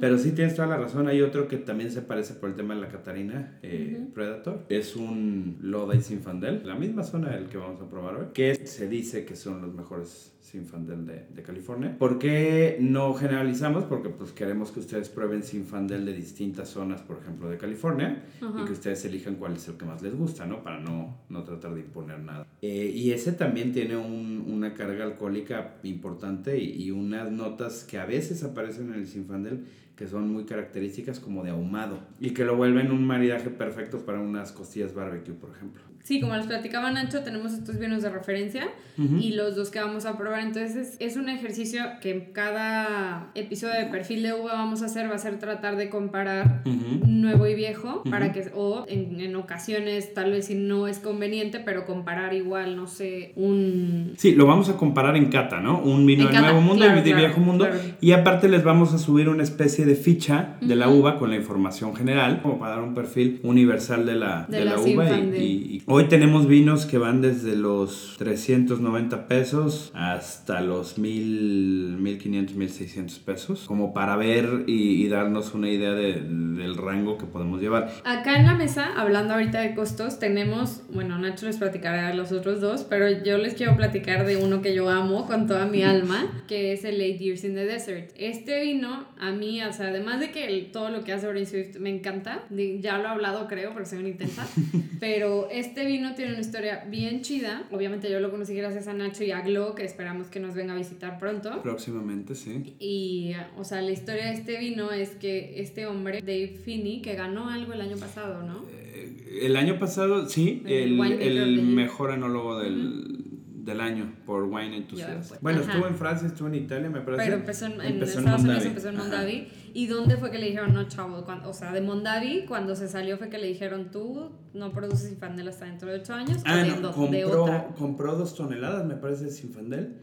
Pero 0.00 0.18
sí 0.18 0.32
tienes 0.32 0.54
toda 0.54 0.68
la 0.68 0.76
razón, 0.76 1.08
hay 1.08 1.22
otro 1.22 1.48
que 1.48 1.56
también 1.56 1.90
se 1.90 2.02
parece 2.02 2.34
por 2.34 2.50
el 2.50 2.56
tema 2.56 2.74
de 2.74 2.80
la 2.80 2.88
Catarina 2.88 3.58
eh, 3.62 4.06
Predator, 4.14 4.64
es 4.68 4.96
un 4.96 5.58
Loda 5.60 5.94
y 5.94 6.02
Sinfandel 6.02 6.62
la 6.64 6.74
misma 6.74 7.02
zona 7.02 7.30
del 7.30 7.46
que 7.46 7.58
vamos 7.58 7.80
a 7.80 7.88
probar 7.88 8.16
hoy, 8.16 8.26
que 8.32 8.54
se 8.54 8.88
dice 8.88 9.24
que 9.24 9.36
son 9.36 9.62
los 9.62 9.74
mejores 9.74 10.35
Sinfandel 10.46 11.04
de, 11.04 11.26
de 11.34 11.42
California. 11.42 11.96
¿Por 11.98 12.18
qué 12.18 12.78
no 12.80 13.14
generalizamos? 13.14 13.84
Porque 13.84 14.10
pues 14.10 14.30
queremos 14.32 14.70
que 14.70 14.80
ustedes 14.80 15.08
prueben 15.08 15.42
Sinfandel 15.42 16.06
de 16.06 16.12
distintas 16.12 16.68
zonas, 16.68 17.00
por 17.02 17.18
ejemplo, 17.18 17.48
de 17.48 17.58
California, 17.58 18.22
y 18.40 18.64
que 18.64 18.72
ustedes 18.72 19.04
elijan 19.04 19.34
cuál 19.34 19.56
es 19.56 19.66
el 19.68 19.76
que 19.76 19.84
más 19.84 20.02
les 20.02 20.14
gusta, 20.14 20.46
¿no? 20.46 20.62
Para 20.62 20.78
no, 20.78 21.18
no 21.28 21.42
tratar 21.42 21.74
de 21.74 21.80
imponer 21.80 22.20
nada. 22.20 22.46
Eh, 22.62 22.92
y 22.94 23.10
ese 23.10 23.32
también 23.32 23.72
tiene 23.72 23.96
un, 23.96 24.44
una 24.46 24.72
carga 24.72 25.04
alcohólica 25.04 25.74
importante 25.82 26.58
y, 26.58 26.84
y 26.84 26.90
unas 26.92 27.30
notas 27.32 27.82
que 27.84 27.98
a 27.98 28.06
veces 28.06 28.44
aparecen 28.44 28.92
en 28.92 29.00
el 29.00 29.06
Sinfandel 29.06 29.64
que 29.96 30.06
son 30.06 30.30
muy 30.30 30.44
características 30.44 31.20
como 31.20 31.42
de 31.42 31.50
ahumado 31.50 32.00
y 32.20 32.30
que 32.30 32.44
lo 32.44 32.54
vuelven 32.54 32.92
un 32.92 33.04
maridaje 33.06 33.48
perfecto 33.48 34.04
para 34.04 34.20
unas 34.20 34.52
costillas 34.52 34.94
barbecue, 34.94 35.34
por 35.34 35.50
ejemplo. 35.50 35.82
Sí, 36.06 36.20
como 36.20 36.36
les 36.36 36.46
platicaba 36.46 36.92
Nacho, 36.92 37.24
tenemos 37.24 37.52
estos 37.52 37.80
vinos 37.80 38.00
de 38.00 38.10
referencia 38.10 38.68
y 38.96 39.32
los 39.32 39.56
dos 39.56 39.70
que 39.70 39.80
vamos 39.80 40.06
a 40.06 40.16
probar. 40.16 40.40
Entonces 40.40 40.96
es 41.00 41.16
un 41.16 41.28
ejercicio 41.28 41.82
que 42.00 42.30
cada 42.32 43.32
episodio 43.34 43.74
de 43.74 43.86
perfil 43.86 44.22
de 44.22 44.32
uva 44.32 44.52
vamos 44.52 44.82
a 44.82 44.86
hacer, 44.86 45.10
va 45.10 45.16
a 45.16 45.18
ser 45.18 45.40
tratar 45.40 45.74
de 45.74 45.90
comparar 45.90 46.62
nuevo 46.64 47.48
y 47.48 47.56
viejo, 47.56 48.04
para 48.08 48.32
que, 48.32 48.52
o 48.54 48.84
en, 48.88 49.20
en, 49.20 49.34
ocasiones 49.34 50.14
tal 50.14 50.30
vez 50.30 50.46
si 50.46 50.54
no 50.54 50.86
es 50.86 51.00
conveniente, 51.00 51.58
pero 51.58 51.84
comparar 51.84 52.34
igual, 52.34 52.76
no 52.76 52.86
sé, 52.86 53.32
un... 53.34 54.12
Sí, 54.16 54.36
lo 54.36 54.46
vamos 54.46 54.68
a 54.68 54.76
comparar 54.76 55.16
en 55.16 55.26
cata, 55.26 55.60
¿no? 55.60 55.80
Un 55.80 56.06
vino 56.06 56.28
de 56.28 56.40
nuevo 56.40 56.60
mundo 56.60 56.86
y 56.86 57.00
de 57.00 57.14
viejo 57.14 57.40
mundo. 57.40 57.66
Y 58.00 58.12
aparte 58.12 58.48
les 58.48 58.62
vamos 58.62 58.94
a 58.94 58.98
subir 58.98 59.28
una 59.28 59.42
especie 59.42 59.84
de 59.84 59.96
ficha 59.96 60.56
de 60.60 60.76
la 60.76 60.88
uva 60.88 61.18
con 61.18 61.30
la 61.30 61.36
información 61.36 61.96
general, 61.96 62.42
como 62.42 62.60
para 62.60 62.76
dar 62.76 62.84
un 62.84 62.94
perfil 62.94 63.40
universal 63.42 64.06
de 64.06 64.14
la, 64.14 64.46
de, 64.48 64.64
la, 64.64 64.78
uva. 64.78 65.18
y 65.18 65.82
Hoy 65.98 66.08
tenemos 66.08 66.46
vinos 66.46 66.84
que 66.84 66.98
van 66.98 67.22
desde 67.22 67.56
los 67.56 68.16
390 68.18 69.28
pesos 69.28 69.90
hasta 69.94 70.60
los 70.60 70.98
1000, 70.98 71.96
1500, 71.98 72.54
1600 72.54 73.18
pesos, 73.20 73.64
como 73.66 73.94
para 73.94 74.14
ver 74.16 74.64
y, 74.66 75.08
darnos 75.08 75.54
una 75.54 75.70
idea 75.70 75.92
del 75.92 76.76
rango 76.76 77.16
que 77.16 77.24
podemos 77.24 77.62
llevar. 77.62 77.90
Acá 78.04 78.38
en 78.38 78.44
la 78.44 78.54
mesa, 78.54 78.92
hablando 78.94 79.32
ahorita 79.32 79.60
de 79.60 79.74
costos, 79.74 80.18
tenemos, 80.18 80.82
bueno, 80.92 81.16
Nacho 81.18 81.46
les 81.46 81.56
platicará 81.56 82.08
de 82.08 82.14
los 82.14 82.30
otros 82.30 82.60
dos, 82.60 82.82
pero 82.82 83.08
yo 83.24 83.38
les 83.38 83.54
quiero 83.54 83.74
platicar 83.74 84.26
de 84.26 84.36
uno 84.36 84.60
que 84.60 84.74
yo 84.74 84.90
amo 84.90 85.26
con 85.26 85.46
toda 85.46 85.64
mi 85.64 85.82
alma, 85.82 86.44
que 86.46 86.74
es 86.74 86.84
el 86.84 87.00
Eight 87.00 87.20
Years 87.20 87.42
in 87.44 87.54
the 87.54 87.64
Desert. 87.64 88.10
Este 88.18 88.60
vino, 88.60 89.06
a 89.18 89.30
mí, 89.30 89.62
o 89.62 89.72
sea, 89.72 89.88
además 89.88 90.20
de 90.20 90.30
que 90.30 90.68
todo 90.70 90.90
lo 90.90 91.04
que 91.04 91.14
hace 91.14 91.26
Orange 91.26 91.46
Swift 91.46 91.80
me 91.80 91.88
encanta, 91.88 92.42
ya 92.50 92.98
lo 92.98 93.04
he 93.04 93.08
hablado 93.12 93.48
creo, 93.48 93.72
porque 93.72 93.88
soy 93.88 94.00
una 94.00 94.08
intensa, 94.10 94.46
pero 95.00 95.48
este 95.50 95.85
vino 95.86 96.14
tiene 96.14 96.32
una 96.32 96.40
historia 96.40 96.84
bien 96.88 97.22
chida. 97.22 97.66
Obviamente 97.70 98.10
yo 98.10 98.20
lo 98.20 98.30
conocí 98.30 98.54
gracias 98.54 98.88
a 98.88 98.92
Nacho 98.92 99.24
y 99.24 99.30
a 99.30 99.40
Glo, 99.40 99.74
que 99.74 99.84
esperamos 99.84 100.28
que 100.28 100.40
nos 100.40 100.54
venga 100.54 100.74
a 100.74 100.76
visitar 100.76 101.18
pronto. 101.18 101.62
Próximamente, 101.62 102.34
sí. 102.34 102.74
Y, 102.78 103.32
o 103.56 103.64
sea, 103.64 103.82
la 103.82 103.90
historia 103.90 104.26
de 104.26 104.34
este 104.34 104.58
vino 104.58 104.92
es 104.92 105.10
que 105.10 105.60
este 105.60 105.86
hombre, 105.86 106.20
Dave 106.20 106.58
Finney, 106.64 107.02
que 107.02 107.14
ganó 107.14 107.48
algo 107.48 107.72
el 107.72 107.80
año 107.80 107.96
pasado, 107.96 108.42
¿no? 108.42 108.64
Eh, 108.70 109.40
el 109.42 109.56
año 109.56 109.78
pasado, 109.78 110.28
sí, 110.28 110.62
el, 110.66 111.00
el, 111.00 111.62
mejor 111.62 112.12
enólogo 112.12 112.58
del, 112.58 113.25
del 113.66 113.80
año 113.80 114.14
por 114.24 114.44
Wine 114.44 114.76
Enthusiast. 114.76 115.42
Bueno, 115.42 115.60
estuvo 115.60 115.88
en 115.88 115.96
Francia, 115.96 116.28
estuvo 116.28 116.46
en 116.46 116.54
Italia, 116.54 116.88
me 116.88 117.00
parece. 117.00 117.24
Pero 117.24 117.36
empezó 117.36 117.66
en, 117.66 117.80
en 117.80 118.02
Estados 118.02 118.42
Unidos, 118.42 118.64
empezó 118.64 118.88
en 118.90 118.96
Mondavi. 118.96 119.48
¿Y 119.74 119.88
dónde 119.88 120.16
fue 120.16 120.30
que 120.30 120.38
le 120.38 120.46
dijeron, 120.46 120.72
no, 120.72 120.88
chavo? 120.88 121.26
o 121.44 121.52
sea, 121.52 121.70
de 121.70 121.82
Mondavi, 121.82 122.46
cuando 122.46 122.74
se 122.74 122.88
salió 122.88 123.18
fue 123.18 123.28
que 123.28 123.36
le 123.36 123.48
dijeron, 123.48 123.90
tú 123.90 124.30
no 124.54 124.72
produces 124.72 125.10
Sinfandel 125.10 125.48
hasta 125.48 125.66
dentro 125.66 125.90
de 125.90 125.98
8 126.00 126.14
años. 126.14 126.42
Ah, 126.46 126.64
no, 126.80 126.92
compró, 126.92 127.74
compró 127.76 128.16
dos 128.16 128.34
toneladas, 128.34 128.86
me 128.86 128.94
parece, 128.94 129.24
de 129.24 129.30
Sinfandel. 129.32 129.98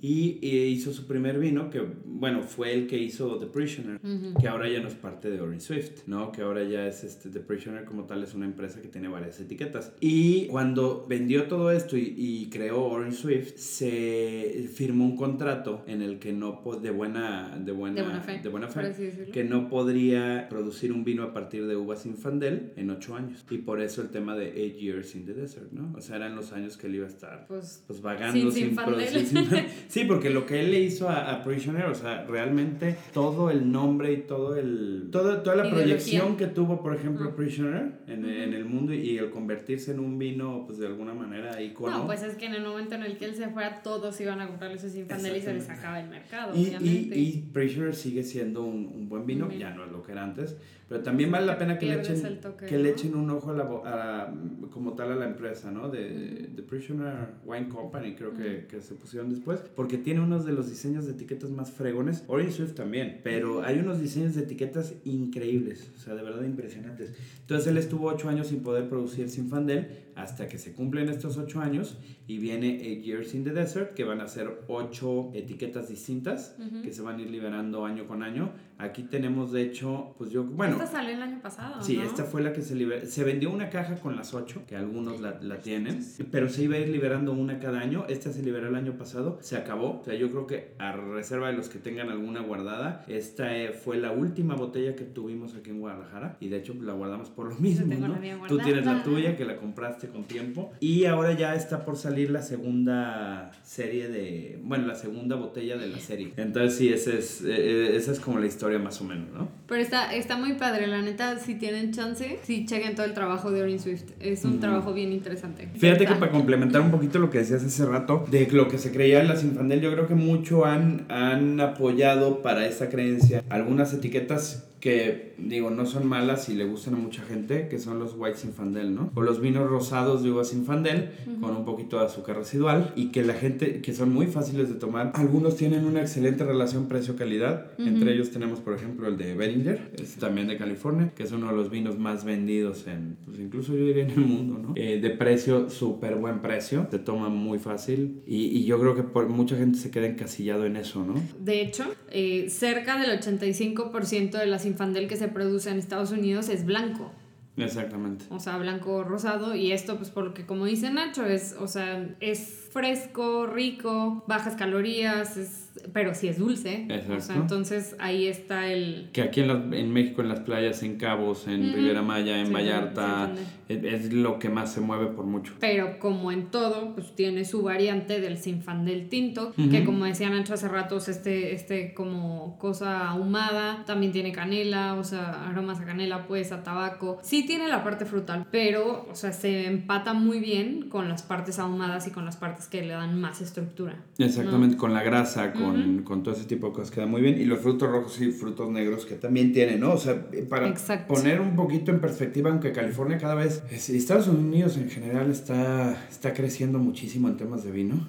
y, 0.00 0.46
hizo 0.46 0.92
su 0.92 1.08
primer 1.08 1.40
vino, 1.40 1.70
que, 1.70 1.80
bueno, 2.04 2.42
fue 2.44 2.72
el 2.72 2.86
que 2.86 2.98
hizo 2.98 3.38
The 3.38 3.46
Prisoner, 3.46 4.00
que 4.40 4.46
ahora 4.46 4.68
ya 4.68 4.80
no 4.80 4.86
es 4.86 4.94
parte 4.94 5.28
de 5.28 5.40
Orange 5.40 5.66
Swift, 5.66 6.06
¿no? 6.06 6.30
Que 6.30 6.42
ahora 6.42 6.62
ya 6.62 6.86
es 6.86 7.02
este, 7.02 7.28
The 7.30 7.40
Prisoner 7.40 7.84
como 7.84 8.04
tal, 8.04 8.22
es 8.22 8.34
una 8.34 8.46
empresa 8.46 8.80
que 8.80 8.88
tiene 8.88 9.08
varias 9.08 9.40
etiquetas. 9.40 9.92
Y 10.00 10.46
cuando 10.46 11.04
vendió 11.08 11.48
todo 11.48 11.72
esto 11.72 11.96
y, 11.96 12.14
y 12.16 12.48
creó 12.50 12.84
Orange 12.84 13.05
Swift, 13.12 13.56
se 13.56 14.68
firmó 14.72 15.04
un 15.04 15.16
contrato 15.16 15.82
en 15.86 16.02
el 16.02 16.18
que 16.18 16.32
no, 16.32 16.62
de 16.80 16.90
buena, 16.90 17.56
de 17.58 17.72
buena, 17.72 17.96
de 17.96 18.02
buena 18.02 18.20
fe, 18.20 18.40
de 18.42 18.48
buena 18.48 18.68
fe 18.68 19.30
que 19.32 19.44
no 19.44 19.68
podría 19.68 20.48
producir 20.48 20.92
un 20.92 21.04
vino 21.04 21.22
a 21.22 21.32
partir 21.32 21.66
de 21.66 21.76
uvas 21.76 22.06
infandel 22.06 22.72
en 22.76 22.90
ocho 22.90 23.16
años. 23.16 23.44
Y 23.50 23.58
por 23.58 23.80
eso 23.80 24.02
el 24.02 24.08
tema 24.08 24.36
de 24.36 24.52
eight 24.56 24.76
years 24.76 25.14
in 25.14 25.26
the 25.26 25.34
desert, 25.34 25.72
¿no? 25.72 25.96
O 25.96 26.00
sea, 26.00 26.16
eran 26.16 26.36
los 26.36 26.52
años 26.52 26.76
que 26.76 26.86
él 26.86 26.96
iba 26.96 27.06
a 27.06 27.10
estar 27.10 27.46
pues, 27.46 27.84
pues 27.86 28.00
vagando 28.00 28.50
sin, 28.50 28.74
producir. 28.74 29.26
sí, 29.88 30.04
porque 30.04 30.30
lo 30.30 30.46
que 30.46 30.60
él 30.60 30.70
le 30.70 30.80
hizo 30.80 31.08
a, 31.08 31.42
Prisoner, 31.46 31.86
o 31.86 31.94
sea, 31.94 32.24
realmente 32.24 32.96
todo 33.12 33.50
el 33.50 33.70
nombre 33.70 34.12
y 34.12 34.16
todo 34.22 34.56
el 34.56 35.08
todo, 35.12 35.42
toda 35.42 35.56
la 35.56 35.70
proyección 35.70 36.36
que 36.36 36.46
tuvo, 36.46 36.82
por 36.82 36.94
ejemplo, 36.94 37.36
Prisoner 37.36 37.92
en, 38.06 38.24
en, 38.24 38.54
el 38.54 38.64
mundo 38.64 38.92
y 38.92 39.18
el 39.18 39.30
convertirse 39.30 39.92
en 39.92 40.00
un 40.00 40.18
vino, 40.18 40.64
pues 40.66 40.78
de 40.78 40.86
alguna 40.86 41.14
manera 41.14 41.62
icono. 41.62 41.98
No, 41.98 42.06
pues 42.06 42.22
es 42.22 42.34
que 42.36 42.46
en 42.46 42.54
el 42.54 42.62
momento 42.62 42.95
en 42.96 43.04
el 43.04 43.16
que 43.16 43.26
él 43.26 43.34
se 43.34 43.48
fuera, 43.48 43.82
todos 43.82 44.20
iban 44.20 44.40
a 44.40 44.48
comprarle 44.48 44.78
sus 44.78 44.94
infandel 44.96 45.36
y 45.36 45.40
se 45.40 45.54
les 45.54 45.70
acaba 45.70 46.00
el 46.00 46.08
mercado, 46.08 46.56
y, 46.56 46.66
obviamente. 46.66 47.18
Y, 47.18 47.22
y 47.22 47.50
Prisoner 47.52 47.94
sigue 47.94 48.22
siendo 48.22 48.64
un 48.64 49.08
buen 49.08 49.26
vino, 49.26 49.50
ya 49.52 49.70
no 49.70 49.84
es 49.84 49.92
lo 49.92 50.02
que 50.02 50.12
era 50.12 50.24
antes, 50.24 50.56
pero 50.88 51.02
también 51.02 51.32
vale 51.32 51.46
la 51.46 51.58
pena 51.58 51.78
que, 51.78 51.86
le 51.86 51.98
echen, 51.98 52.40
que 52.68 52.78
le 52.78 52.90
echen 52.90 53.16
un 53.16 53.28
ojo 53.30 53.50
a 53.50 53.54
la, 53.54 54.32
como 54.70 54.92
tal 54.92 55.10
a 55.12 55.16
la 55.16 55.26
empresa, 55.26 55.72
¿no? 55.72 55.88
De, 55.88 56.48
The 56.54 56.62
Prisoner 56.62 57.12
Wine 57.44 57.68
Company, 57.68 58.14
creo 58.14 58.32
que, 58.32 58.66
que, 58.68 58.80
se 58.80 58.94
pusieron 58.94 59.28
después, 59.28 59.60
porque 59.74 59.98
tiene 59.98 60.20
unos 60.20 60.44
de 60.44 60.52
los 60.52 60.68
diseños 60.68 61.04
de 61.06 61.12
etiquetas 61.12 61.50
más 61.50 61.72
fregones, 61.72 62.22
Orange 62.28 62.52
Swift 62.52 62.74
también, 62.74 63.20
pero 63.24 63.64
hay 63.64 63.80
unos 63.80 64.00
diseños 64.00 64.36
de 64.36 64.42
etiquetas 64.42 64.94
increíbles, 65.04 65.90
o 65.96 65.98
sea, 65.98 66.14
de 66.14 66.22
verdad 66.22 66.44
impresionantes. 66.44 67.14
Entonces 67.40 67.66
él 67.66 67.78
estuvo 67.78 68.06
ocho 68.06 68.28
años 68.28 68.46
sin 68.46 68.60
poder 68.60 68.88
producir 68.88 69.28
Sinfandel, 69.28 69.88
hasta 70.14 70.48
que 70.48 70.58
se 70.58 70.72
cumplen 70.72 71.08
estos 71.08 71.36
ocho 71.36 71.60
años 71.60 71.98
y 72.26 72.38
viene 72.38 72.85
Eight 72.86 73.04
Years 73.04 73.34
in 73.34 73.44
the 73.44 73.50
Desert, 73.50 73.94
que 73.94 74.04
van 74.04 74.20
a 74.20 74.28
ser 74.28 74.62
ocho 74.68 75.30
etiquetas 75.34 75.88
distintas 75.88 76.56
que 76.82 76.92
se 76.92 77.02
van 77.02 77.18
a 77.18 77.22
ir 77.22 77.30
liberando 77.30 77.84
año 77.84 78.06
con 78.06 78.22
año. 78.22 78.52
Aquí 78.78 79.04
tenemos, 79.04 79.52
de 79.52 79.62
hecho, 79.62 80.14
pues 80.18 80.30
yo, 80.30 80.44
bueno. 80.44 80.74
Esta 80.74 80.86
salió 80.86 81.14
el 81.14 81.22
año 81.22 81.40
pasado. 81.40 81.82
Sí, 81.82 81.98
esta 81.98 82.24
fue 82.24 82.42
la 82.42 82.52
que 82.52 82.60
se 82.60 82.74
liberó. 82.74 83.06
Se 83.06 83.24
vendió 83.24 83.50
una 83.50 83.70
caja 83.70 83.96
con 83.96 84.16
las 84.16 84.34
ocho, 84.34 84.64
que 84.66 84.76
algunos 84.76 85.20
la, 85.20 85.38
la, 85.40 85.60
tienen, 85.62 86.04
pero 86.30 86.50
se 86.50 86.64
iba 86.64 86.76
a 86.76 86.78
ir 86.78 86.88
liberando 86.88 87.32
una 87.32 87.58
cada 87.58 87.80
año. 87.80 88.04
Esta 88.08 88.32
se 88.32 88.42
liberó 88.42 88.68
el 88.68 88.74
año 88.74 88.98
pasado, 88.98 89.38
se 89.40 89.56
acabó. 89.56 90.00
O 90.00 90.04
sea, 90.04 90.14
yo 90.14 90.30
creo 90.30 90.46
que 90.46 90.74
a 90.78 90.92
reserva 90.92 91.48
de 91.48 91.54
los 91.54 91.70
que 91.70 91.78
tengan 91.78 92.10
alguna 92.10 92.42
guardada, 92.42 93.02
esta 93.08 93.56
eh, 93.56 93.72
fue 93.72 93.96
la 93.96 94.12
última 94.12 94.56
botella 94.56 94.94
que 94.94 95.04
tuvimos 95.04 95.54
aquí 95.54 95.70
en 95.70 95.80
Guadalajara 95.80 96.36
y 96.40 96.48
de 96.48 96.58
hecho 96.58 96.74
la 96.74 96.92
guardamos 96.92 97.30
por 97.30 97.48
lo 97.48 97.54
mismo. 97.56 97.94
¿no? 97.94 98.46
Tú 98.46 98.58
tienes 98.58 98.84
la 98.84 99.02
tuya 99.02 99.36
que 99.36 99.46
la 99.46 99.56
compraste 99.56 100.08
con 100.08 100.24
tiempo. 100.24 100.72
Y 100.80 101.06
ahora 101.06 101.32
ya 101.32 101.54
está 101.54 101.86
por 101.86 101.96
salir 101.96 102.30
la 102.30 102.42
segunda 102.42 103.52
serie 103.62 104.08
de, 104.08 104.60
bueno, 104.62 104.86
la 104.86 104.96
segunda 104.96 105.36
botella 105.36 105.78
de 105.78 105.88
la 105.88 105.98
serie. 105.98 106.34
Entonces 106.36 106.76
sí, 106.76 106.90
ese 106.90 107.18
es, 107.18 107.40
eh, 107.40 107.46
eh, 107.48 107.96
esa 107.96 108.12
es 108.12 108.20
como 108.20 108.38
la 108.38 108.46
historia 108.46 108.65
más 108.78 109.00
o 109.00 109.04
menos, 109.04 109.28
¿no? 109.32 109.48
Pero 109.66 109.80
está, 109.80 110.14
está 110.14 110.36
muy 110.36 110.54
padre, 110.54 110.86
la 110.86 111.02
neta, 111.02 111.38
si 111.38 111.54
tienen 111.54 111.92
chance, 111.92 112.38
sí 112.42 112.66
chequen 112.66 112.94
todo 112.94 113.06
el 113.06 113.14
trabajo 113.14 113.50
de 113.50 113.62
Orin 113.62 113.80
Swift. 113.80 114.04
Es 114.20 114.44
un 114.44 114.60
trabajo 114.60 114.92
bien 114.92 115.12
interesante. 115.12 115.68
Fíjate 115.74 116.06
que 116.06 116.14
para 116.14 116.30
complementar 116.30 116.80
un 116.80 116.90
poquito 116.90 117.18
lo 117.18 117.30
que 117.30 117.38
decías 117.38 117.64
hace 117.64 117.84
rato, 117.84 118.24
de 118.30 118.46
lo 118.52 118.68
que 118.68 118.78
se 118.78 118.92
creía 118.92 119.20
en 119.20 119.28
la 119.28 119.36
Sinfandel, 119.36 119.80
yo 119.80 119.92
creo 119.92 120.06
que 120.06 120.14
mucho 120.14 120.64
han, 120.64 121.06
han 121.08 121.60
apoyado 121.60 122.42
para 122.42 122.66
esta 122.66 122.88
creencia 122.88 123.42
algunas 123.48 123.92
etiquetas 123.92 124.68
que 124.86 125.34
digo, 125.38 125.68
no 125.70 125.84
son 125.84 126.06
malas 126.06 126.48
y 126.48 126.54
le 126.54 126.64
gustan 126.64 126.94
a 126.94 126.96
mucha 126.96 127.20
gente, 127.22 127.66
que 127.66 127.80
son 127.80 127.98
los 127.98 128.14
White 128.16 128.38
Sinfandel, 128.38 128.94
¿no? 128.94 129.10
O 129.16 129.22
los 129.22 129.40
vinos 129.40 129.68
rosados 129.68 130.22
de 130.22 130.30
uva 130.30 130.44
Sinfandel 130.44 131.10
con 131.40 131.56
un 131.56 131.64
poquito 131.64 131.98
de 131.98 132.04
azúcar 132.04 132.36
residual 132.36 132.92
y 132.94 133.10
que 133.10 133.24
la 133.24 133.34
gente, 133.34 133.80
que 133.80 133.92
son 133.92 134.12
muy 134.12 134.28
fáciles 134.28 134.68
de 134.68 134.76
tomar. 134.76 135.10
Algunos 135.14 135.56
tienen 135.56 135.86
una 135.86 136.02
excelente 136.02 136.44
relación 136.44 136.86
precio-calidad. 136.86 137.72
Entre 137.78 138.12
ellos 138.12 138.30
tenemos, 138.30 138.60
por 138.60 138.74
ejemplo, 138.74 139.08
el 139.08 139.16
de 139.16 139.34
Beringer, 139.34 139.90
es 140.00 140.14
también 140.14 140.46
de 140.46 140.56
California, 140.56 141.10
que 141.16 141.24
es 141.24 141.32
uno 141.32 141.48
de 141.48 141.56
los 141.56 141.68
vinos 141.68 141.98
más 141.98 142.24
vendidos 142.24 142.86
en, 142.86 143.16
pues 143.24 143.40
incluso 143.40 143.74
yo 143.74 143.84
diría 143.86 144.04
en 144.04 144.10
el 144.12 144.20
mundo, 144.20 144.58
¿no? 144.58 144.72
Eh, 144.76 145.00
de 145.00 145.10
precio, 145.10 145.68
súper 145.68 146.14
buen 146.14 146.42
precio, 146.42 146.86
se 146.92 147.00
toma 147.00 147.28
muy 147.28 147.58
fácil 147.58 148.22
y, 148.24 148.56
y, 148.56 148.64
yo 148.64 148.78
creo 148.78 148.94
que 148.94 149.02
por, 149.02 149.28
mucha 149.28 149.56
gente 149.56 149.78
se 149.78 149.90
queda 149.90 150.06
encasillado 150.06 150.64
en 150.64 150.76
eso, 150.76 151.04
¿no? 151.04 151.14
De 151.40 151.60
hecho, 151.60 151.84
eh, 152.10 152.48
cerca 152.50 153.00
del 153.00 153.18
85% 153.20 154.38
de 154.38 154.46
las 154.46 154.64
Fandel 154.76 155.08
que 155.08 155.16
se 155.16 155.28
produce 155.28 155.70
en 155.70 155.78
Estados 155.78 156.12
Unidos 156.12 156.48
es 156.48 156.64
blanco. 156.64 157.12
Exactamente. 157.56 158.26
O 158.30 158.38
sea, 158.38 158.58
blanco 158.58 159.02
rosado. 159.02 159.54
Y 159.54 159.72
esto, 159.72 159.96
pues, 159.96 160.10
porque 160.10 160.44
como 160.44 160.66
dice 160.66 160.90
Nacho, 160.90 161.24
es, 161.24 161.56
o 161.58 161.68
sea, 161.68 162.06
es 162.20 162.68
fresco, 162.70 163.46
rico, 163.46 164.24
bajas 164.26 164.56
calorías, 164.56 165.36
es 165.36 165.66
pero 165.92 166.14
si 166.14 166.28
es 166.28 166.38
dulce. 166.38 166.86
O 167.16 167.20
sea, 167.20 167.36
entonces 167.36 167.96
ahí 167.98 168.26
está 168.26 168.70
el... 168.70 169.10
Que 169.12 169.22
aquí 169.22 169.40
en, 169.40 169.72
en 169.74 169.92
México, 169.92 170.22
en 170.22 170.28
las 170.28 170.40
playas, 170.40 170.82
en 170.82 170.96
Cabos, 170.96 171.46
en 171.46 171.72
Riviera 171.72 172.02
Maya, 172.02 172.40
en 172.40 172.52
Vallarta, 172.52 173.32
es, 173.68 174.12
lo 174.12 174.38
que 174.38 174.48
más 174.48 174.72
se 174.72 174.80
mueve 174.80 175.06
por 175.06 175.24
mucho. 175.24 175.54
Pero 175.60 175.98
como 175.98 176.32
en 176.32 176.46
todo, 176.46 176.94
pues 176.94 177.14
tiene 177.14 177.44
su 177.44 177.62
variante 177.62 178.20
del 178.20 178.38
sinfandel 178.38 179.08
tinto, 179.08 179.52
que 179.56 179.84
como 179.84 180.04
decían 180.04 180.32
Nacho 180.32 180.54
hace 180.54 180.68
ratos, 180.68 181.08
este, 181.08 181.54
este 181.54 181.94
como 181.94 182.58
cosa 182.58 183.08
ahumada, 183.08 183.84
también 183.86 184.12
tiene 184.12 184.32
canela, 184.32 184.94
o 184.94 185.04
sea, 185.04 185.48
aromas 185.48 185.80
a 185.80 185.84
canela, 185.84 186.26
pues, 186.26 186.52
a 186.52 186.62
tabaco. 186.62 187.18
Sí 187.22 187.46
tiene 187.46 187.68
la 187.68 187.84
parte 187.84 188.04
frutal, 188.04 188.46
pero, 188.50 189.06
o 189.10 189.14
sea, 189.14 189.32
se 189.32 189.66
empata 189.66 190.12
muy 190.12 190.40
bien 190.40 190.88
con 190.88 191.08
las 191.08 191.22
partes 191.22 191.58
ahumadas 191.58 192.06
y 192.06 192.10
con 192.10 192.24
las 192.24 192.36
partes 192.36 192.66
que 192.66 192.82
le 192.82 192.94
dan 192.94 193.20
más 193.20 193.40
estructura. 193.40 193.96
Exactamente, 194.18 194.76
con 194.76 194.92
la 194.92 195.02
grasa, 195.02 195.52
con 195.52 195.76
con, 196.04 196.22
todo 196.22 196.34
ese 196.34 196.44
tipo 196.44 196.68
de 196.68 196.72
cosas 196.72 196.90
queda 196.90 197.06
muy 197.06 197.20
bien. 197.20 197.40
Y 197.40 197.44
los 197.44 197.60
frutos 197.60 197.90
rojos 197.90 198.20
y 198.20 198.32
frutos 198.32 198.70
negros 198.70 199.06
que 199.06 199.14
también 199.14 199.52
tienen, 199.52 199.80
¿no? 199.80 199.92
O 199.92 199.98
sea, 199.98 200.26
para 200.48 200.72
poner 201.06 201.40
un 201.40 201.54
poquito 201.54 201.90
en 201.90 202.00
perspectiva, 202.00 202.50
aunque 202.50 202.72
California 202.72 203.18
cada 203.18 203.34
vez, 203.34 203.55
Estados 203.70 204.28
Unidos 204.28 204.76
en 204.76 204.90
general 204.90 205.30
está, 205.30 206.06
está 206.10 206.32
creciendo 206.32 206.78
muchísimo 206.78 207.28
en 207.28 207.36
temas 207.36 207.64
de 207.64 207.70
vino. 207.70 208.08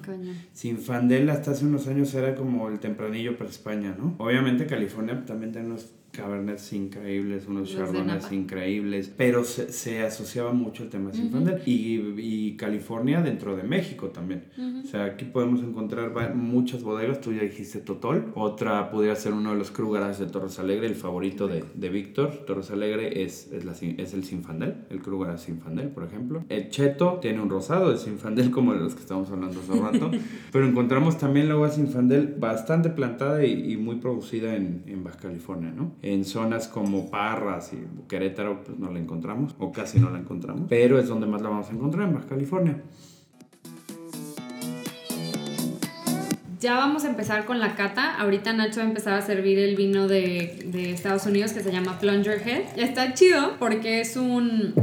Sin 0.52 0.78
Fandel 0.78 1.28
hasta 1.30 1.52
hace 1.52 1.64
unos 1.64 1.86
años 1.86 2.14
era 2.14 2.34
como 2.34 2.68
el 2.68 2.78
tempranillo 2.78 3.36
para 3.36 3.50
España, 3.50 3.94
¿no? 3.98 4.14
Obviamente 4.18 4.66
California 4.66 5.24
también 5.26 5.52
tiene 5.52 5.68
unos 5.68 5.92
cabernets 6.12 6.72
increíbles, 6.72 7.46
unos 7.46 7.70
chardonnays 7.70 8.32
increíbles, 8.32 9.12
pero 9.16 9.44
se, 9.44 9.72
se, 9.72 10.02
asociaba 10.02 10.52
mucho 10.52 10.82
el 10.82 10.88
tema 10.88 11.10
de 11.10 11.16
Sinfandel 11.16 11.62
y, 11.66 12.00
y, 12.18 12.56
California 12.56 13.20
dentro 13.20 13.56
de 13.56 13.62
México 13.62 14.08
también. 14.08 14.44
O 14.82 14.86
sea, 14.86 15.04
aquí 15.04 15.26
podemos 15.26 15.60
encontrar 15.60 16.34
muchas 16.34 16.82
bodegas, 16.82 17.20
tú 17.20 17.32
ya 17.32 17.42
dijiste 17.42 17.80
Totol, 17.80 18.32
otra 18.34 18.90
podría 18.90 19.14
ser 19.16 19.32
uno 19.32 19.50
de 19.50 19.56
los 19.56 19.70
Krugeras 19.70 20.18
de 20.18 20.26
Torres 20.26 20.58
Alegre, 20.58 20.86
el 20.86 20.94
favorito 20.94 21.46
de, 21.46 21.64
de 21.74 21.88
Víctor. 21.88 22.44
Torres 22.46 22.70
Alegre 22.70 23.22
es, 23.22 23.52
es, 23.52 23.64
la, 23.64 23.72
es 23.72 24.14
el 24.14 24.24
Sinfandel, 24.24 24.86
el 24.90 25.00
Kruger 25.00 25.38
Sinfandel, 25.38 25.88
por 25.88 26.04
ejemplo. 26.04 26.44
El 26.48 26.70
Cheto 26.70 27.18
tiene 27.20 27.40
un 27.40 27.50
rosado 27.50 27.90
de 27.90 27.98
Sinfandel 27.98 28.50
como 28.50 28.72
de 28.72 28.80
los 28.80 28.94
que 28.94 29.00
estamos 29.00 29.30
hablando 29.30 29.60
hace 29.60 29.80
rato, 29.80 30.10
pero 30.52 30.66
encontramos 30.66 31.18
también 31.18 31.48
la 31.48 31.56
uva 31.56 31.70
Sinfandel 31.70 32.34
bastante 32.38 32.90
plantada 32.90 33.44
y, 33.44 33.72
y 33.72 33.76
muy 33.76 33.96
producida 33.96 34.56
en, 34.56 34.82
en 34.86 35.04
Baja 35.04 35.18
California, 35.18 35.72
¿no? 35.74 35.92
En 36.02 36.24
zonas 36.24 36.68
como 36.68 37.10
Parras 37.10 37.72
y 37.72 37.78
Querétaro, 38.08 38.62
pues 38.62 38.78
no 38.78 38.90
la 38.92 38.98
encontramos, 38.98 39.54
o 39.58 39.72
casi 39.72 39.98
no 39.98 40.10
la 40.10 40.18
encontramos, 40.18 40.66
pero 40.68 40.98
es 40.98 41.08
donde 41.08 41.26
más 41.26 41.42
la 41.42 41.48
vamos 41.48 41.68
a 41.70 41.72
encontrar, 41.72 42.08
en 42.08 42.14
Baja 42.14 42.26
California. 42.28 42.82
Ya 46.60 46.74
vamos 46.74 47.04
a 47.04 47.08
empezar 47.08 47.44
con 47.44 47.60
la 47.60 47.76
cata. 47.76 48.16
Ahorita 48.16 48.52
Nacho 48.52 48.80
va 48.80 48.86
a 48.86 48.88
empezar 48.88 49.14
a 49.14 49.22
servir 49.22 49.60
el 49.60 49.76
vino 49.76 50.08
de, 50.08 50.64
de 50.66 50.90
Estados 50.90 51.24
Unidos 51.26 51.52
que 51.52 51.60
se 51.60 51.70
llama 51.70 52.00
Plunger 52.00 52.42
Head. 52.44 52.78
Está 52.78 53.14
chido 53.14 53.56
porque 53.60 54.00
es 54.00 54.16
un 54.16 54.74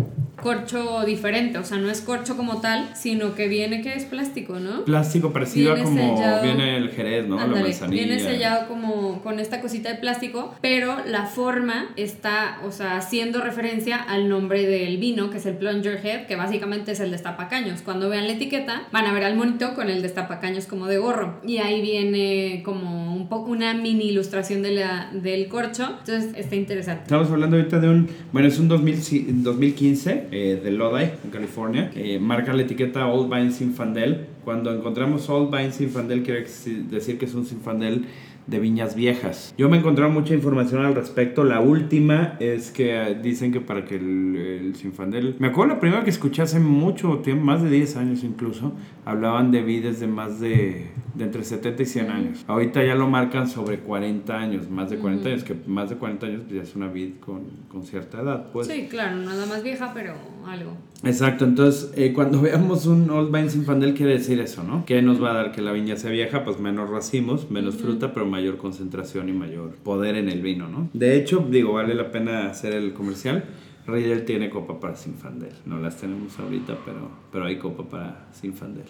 corcho 0.46 1.04
diferente, 1.06 1.58
o 1.58 1.64
sea, 1.64 1.78
no 1.78 1.90
es 1.90 2.02
corcho 2.02 2.38
como 2.38 2.62
tal, 2.62 2.92
sino 2.96 3.34
que 3.34 3.48
viene 3.48 3.82
que 3.82 3.96
es 3.96 4.06
plástico, 4.06 4.60
¿no? 4.60 4.86
Plástico 4.86 5.34
parecido 5.34 5.74
a 5.74 5.80
como 5.80 6.16
sellado. 6.18 6.44
viene 6.44 6.78
el 6.78 6.90
jerez, 6.92 7.28
¿no? 7.28 7.40
Ándale, 7.40 7.56
la 7.62 7.68
manzanilla. 7.68 8.04
viene 8.06 8.20
sellado 8.22 8.68
como 8.68 9.24
con 9.24 9.40
esta 9.40 9.60
cosita 9.60 9.90
de 9.90 9.96
plástico, 9.96 10.54
pero 10.62 10.98
la 11.08 11.26
forma 11.26 11.88
está, 11.96 12.60
o 12.64 12.72
sea, 12.72 12.96
haciendo 12.98 13.42
referencia 13.42 13.98
al 13.98 14.30
nombre 14.30 14.68
del 14.68 14.98
vino, 14.98 15.32
que 15.32 15.38
es 15.38 15.46
el 15.48 15.56
Plunger 15.58 16.00
Head, 16.06 16.28
que 16.28 16.36
básicamente 16.36 16.92
es 16.92 17.00
el 17.00 17.10
destapacaños. 17.10 17.82
Cuando 17.82 18.08
vean 18.08 18.28
la 18.28 18.34
etiqueta, 18.34 18.84
van 18.92 19.06
a 19.08 19.14
ver 19.14 19.24
al 19.24 19.36
monito 19.36 19.74
con 19.74 19.90
el 19.90 20.04
destapacaños 20.04 20.68
como 20.68 20.86
de 20.86 21.00
gorro. 21.00 21.42
Y 21.44 21.58
ahí 21.58 21.82
viene 21.82 22.62
como 22.64 23.16
un 23.16 23.28
poco 23.30 23.50
una 23.50 23.74
mini 23.74 24.10
ilustración 24.10 24.62
de 24.62 24.74
la, 24.74 25.10
del 25.12 25.48
corcho. 25.48 25.96
Entonces 26.00 26.34
está 26.38 26.56
interesante. 26.56 27.04
Estamos 27.06 27.32
hablando 27.32 27.56
ahorita 27.58 27.80
de 27.80 27.90
un, 27.90 28.10
bueno, 28.32 28.48
es 28.48 28.60
un 28.60 28.68
2000 28.68 28.96
ci- 29.02 29.26
2015 29.28 30.28
eh, 30.36 30.60
de 30.62 30.72
Lodi, 30.72 31.06
en 31.24 31.30
California. 31.32 31.92
Eh, 31.96 32.20
marca 32.20 32.52
la 32.52 32.64
etiqueta 32.64 33.08
Old 33.08 33.34
Vine 33.34 33.52
Sinfandel. 33.52 34.26
Cuando 34.44 34.74
encontramos 34.74 35.30
Old 35.30 35.50
Vine 35.50 35.72
Sinfandel 35.72 36.24
quiere 36.24 36.46
decir 36.90 37.18
que 37.18 37.24
es 37.24 37.34
un 37.34 37.46
Sinfandel 37.46 38.06
de 38.48 38.60
viñas 38.60 38.96
viejas. 38.96 39.54
Yo 39.58 39.70
me 39.70 39.78
he 39.78 39.80
encontrado 39.80 40.12
mucha 40.12 40.34
información 40.34 40.86
al 40.86 40.96
respecto. 40.96 41.44
La 41.44 41.62
última 41.62 42.36
es 42.40 42.72
que 42.72 42.96
eh, 42.96 43.16
dicen 43.16 43.52
que 43.52 43.62
para 43.62 43.86
que 43.86 43.96
el, 43.96 44.36
el 44.36 44.76
Sinfandel... 44.76 45.36
Me 45.40 45.48
acuerdo 45.48 45.74
la 45.74 45.80
primera 45.80 46.04
que 46.04 46.10
escuché 46.10 46.42
hace 46.42 46.60
mucho 46.60 47.20
tiempo, 47.20 47.46
más 47.46 47.64
de 47.64 47.70
10 47.70 47.98
años 47.98 48.24
incluso, 48.24 48.74
hablaban 49.06 49.52
de 49.52 49.62
vides 49.62 50.00
de 50.00 50.08
más 50.08 50.40
de, 50.40 50.88
de 51.14 51.24
entre 51.24 51.44
70 51.44 51.84
y 51.84 51.86
100 51.86 52.10
años. 52.10 52.46
Ahorita 52.48 52.84
ya 52.84 52.96
lo 52.96 53.08
marcan 53.08 53.48
sobre 53.50 53.80
40 53.80 54.38
años, 54.38 54.70
más 54.70 54.90
de 54.90 54.98
40 54.98 55.30
años, 55.30 55.44
que 55.44 55.56
más 55.68 55.90
de 55.90 55.96
40 55.96 56.26
años 56.26 56.44
ya 56.50 56.62
es 56.62 56.76
una 56.76 56.88
vid 56.88 57.16
con, 57.20 57.44
con 57.70 57.84
cierta 57.84 58.22
edad. 58.22 58.52
Pues. 58.52 58.68
Sí, 58.68 58.88
claro, 58.90 59.18
nada 59.18 59.46
más 59.46 59.64
vieja, 59.64 59.92
pero 59.94 60.14
algo. 60.46 60.72
Exacto, 61.04 61.46
entonces 61.46 61.92
eh, 61.96 62.14
cuando 62.14 62.42
veamos 62.44 62.86
un 62.86 63.10
Old 63.10 63.34
Vine 63.36 63.50
Sinfandel 63.50 63.94
quiere 63.94 64.14
decir 64.14 64.40
eso, 64.40 64.64
¿no? 64.64 64.86
Que 64.86 65.02
nos 65.02 65.22
va 65.22 65.32
a 65.32 65.34
dar 65.34 65.52
que 65.52 65.62
la 65.62 65.72
viña 65.72 65.96
sea 65.96 66.12
vieja, 66.12 66.44
pues 66.44 66.60
menos 66.60 66.90
racimos, 66.90 67.52
menos 67.52 67.76
fruta, 67.76 68.14
pero 68.14 68.26
mayor 68.36 68.58
concentración 68.58 69.30
y 69.30 69.32
mayor 69.32 69.76
poder 69.76 70.16
en 70.18 70.28
el 70.28 70.42
vino, 70.42 70.68
¿no? 70.68 70.90
De 70.92 71.16
hecho, 71.16 71.48
digo, 71.50 71.72
vale 71.74 71.96
la 71.96 72.12
pena 72.12 72.50
hacer 72.50 72.74
el 72.74 72.94
comercial. 72.94 73.46
Riedel 73.88 74.26
tiene 74.26 74.50
copa 74.50 74.80
para 74.80 74.96
Sinfandel, 74.96 75.54
no 75.66 75.80
las 75.80 75.96
tenemos 75.98 76.38
ahorita, 76.38 76.78
pero, 76.86 77.10
pero 77.32 77.46
hay 77.46 77.58
copa 77.58 77.84
para 77.88 78.28
Sinfandel. 78.34 78.88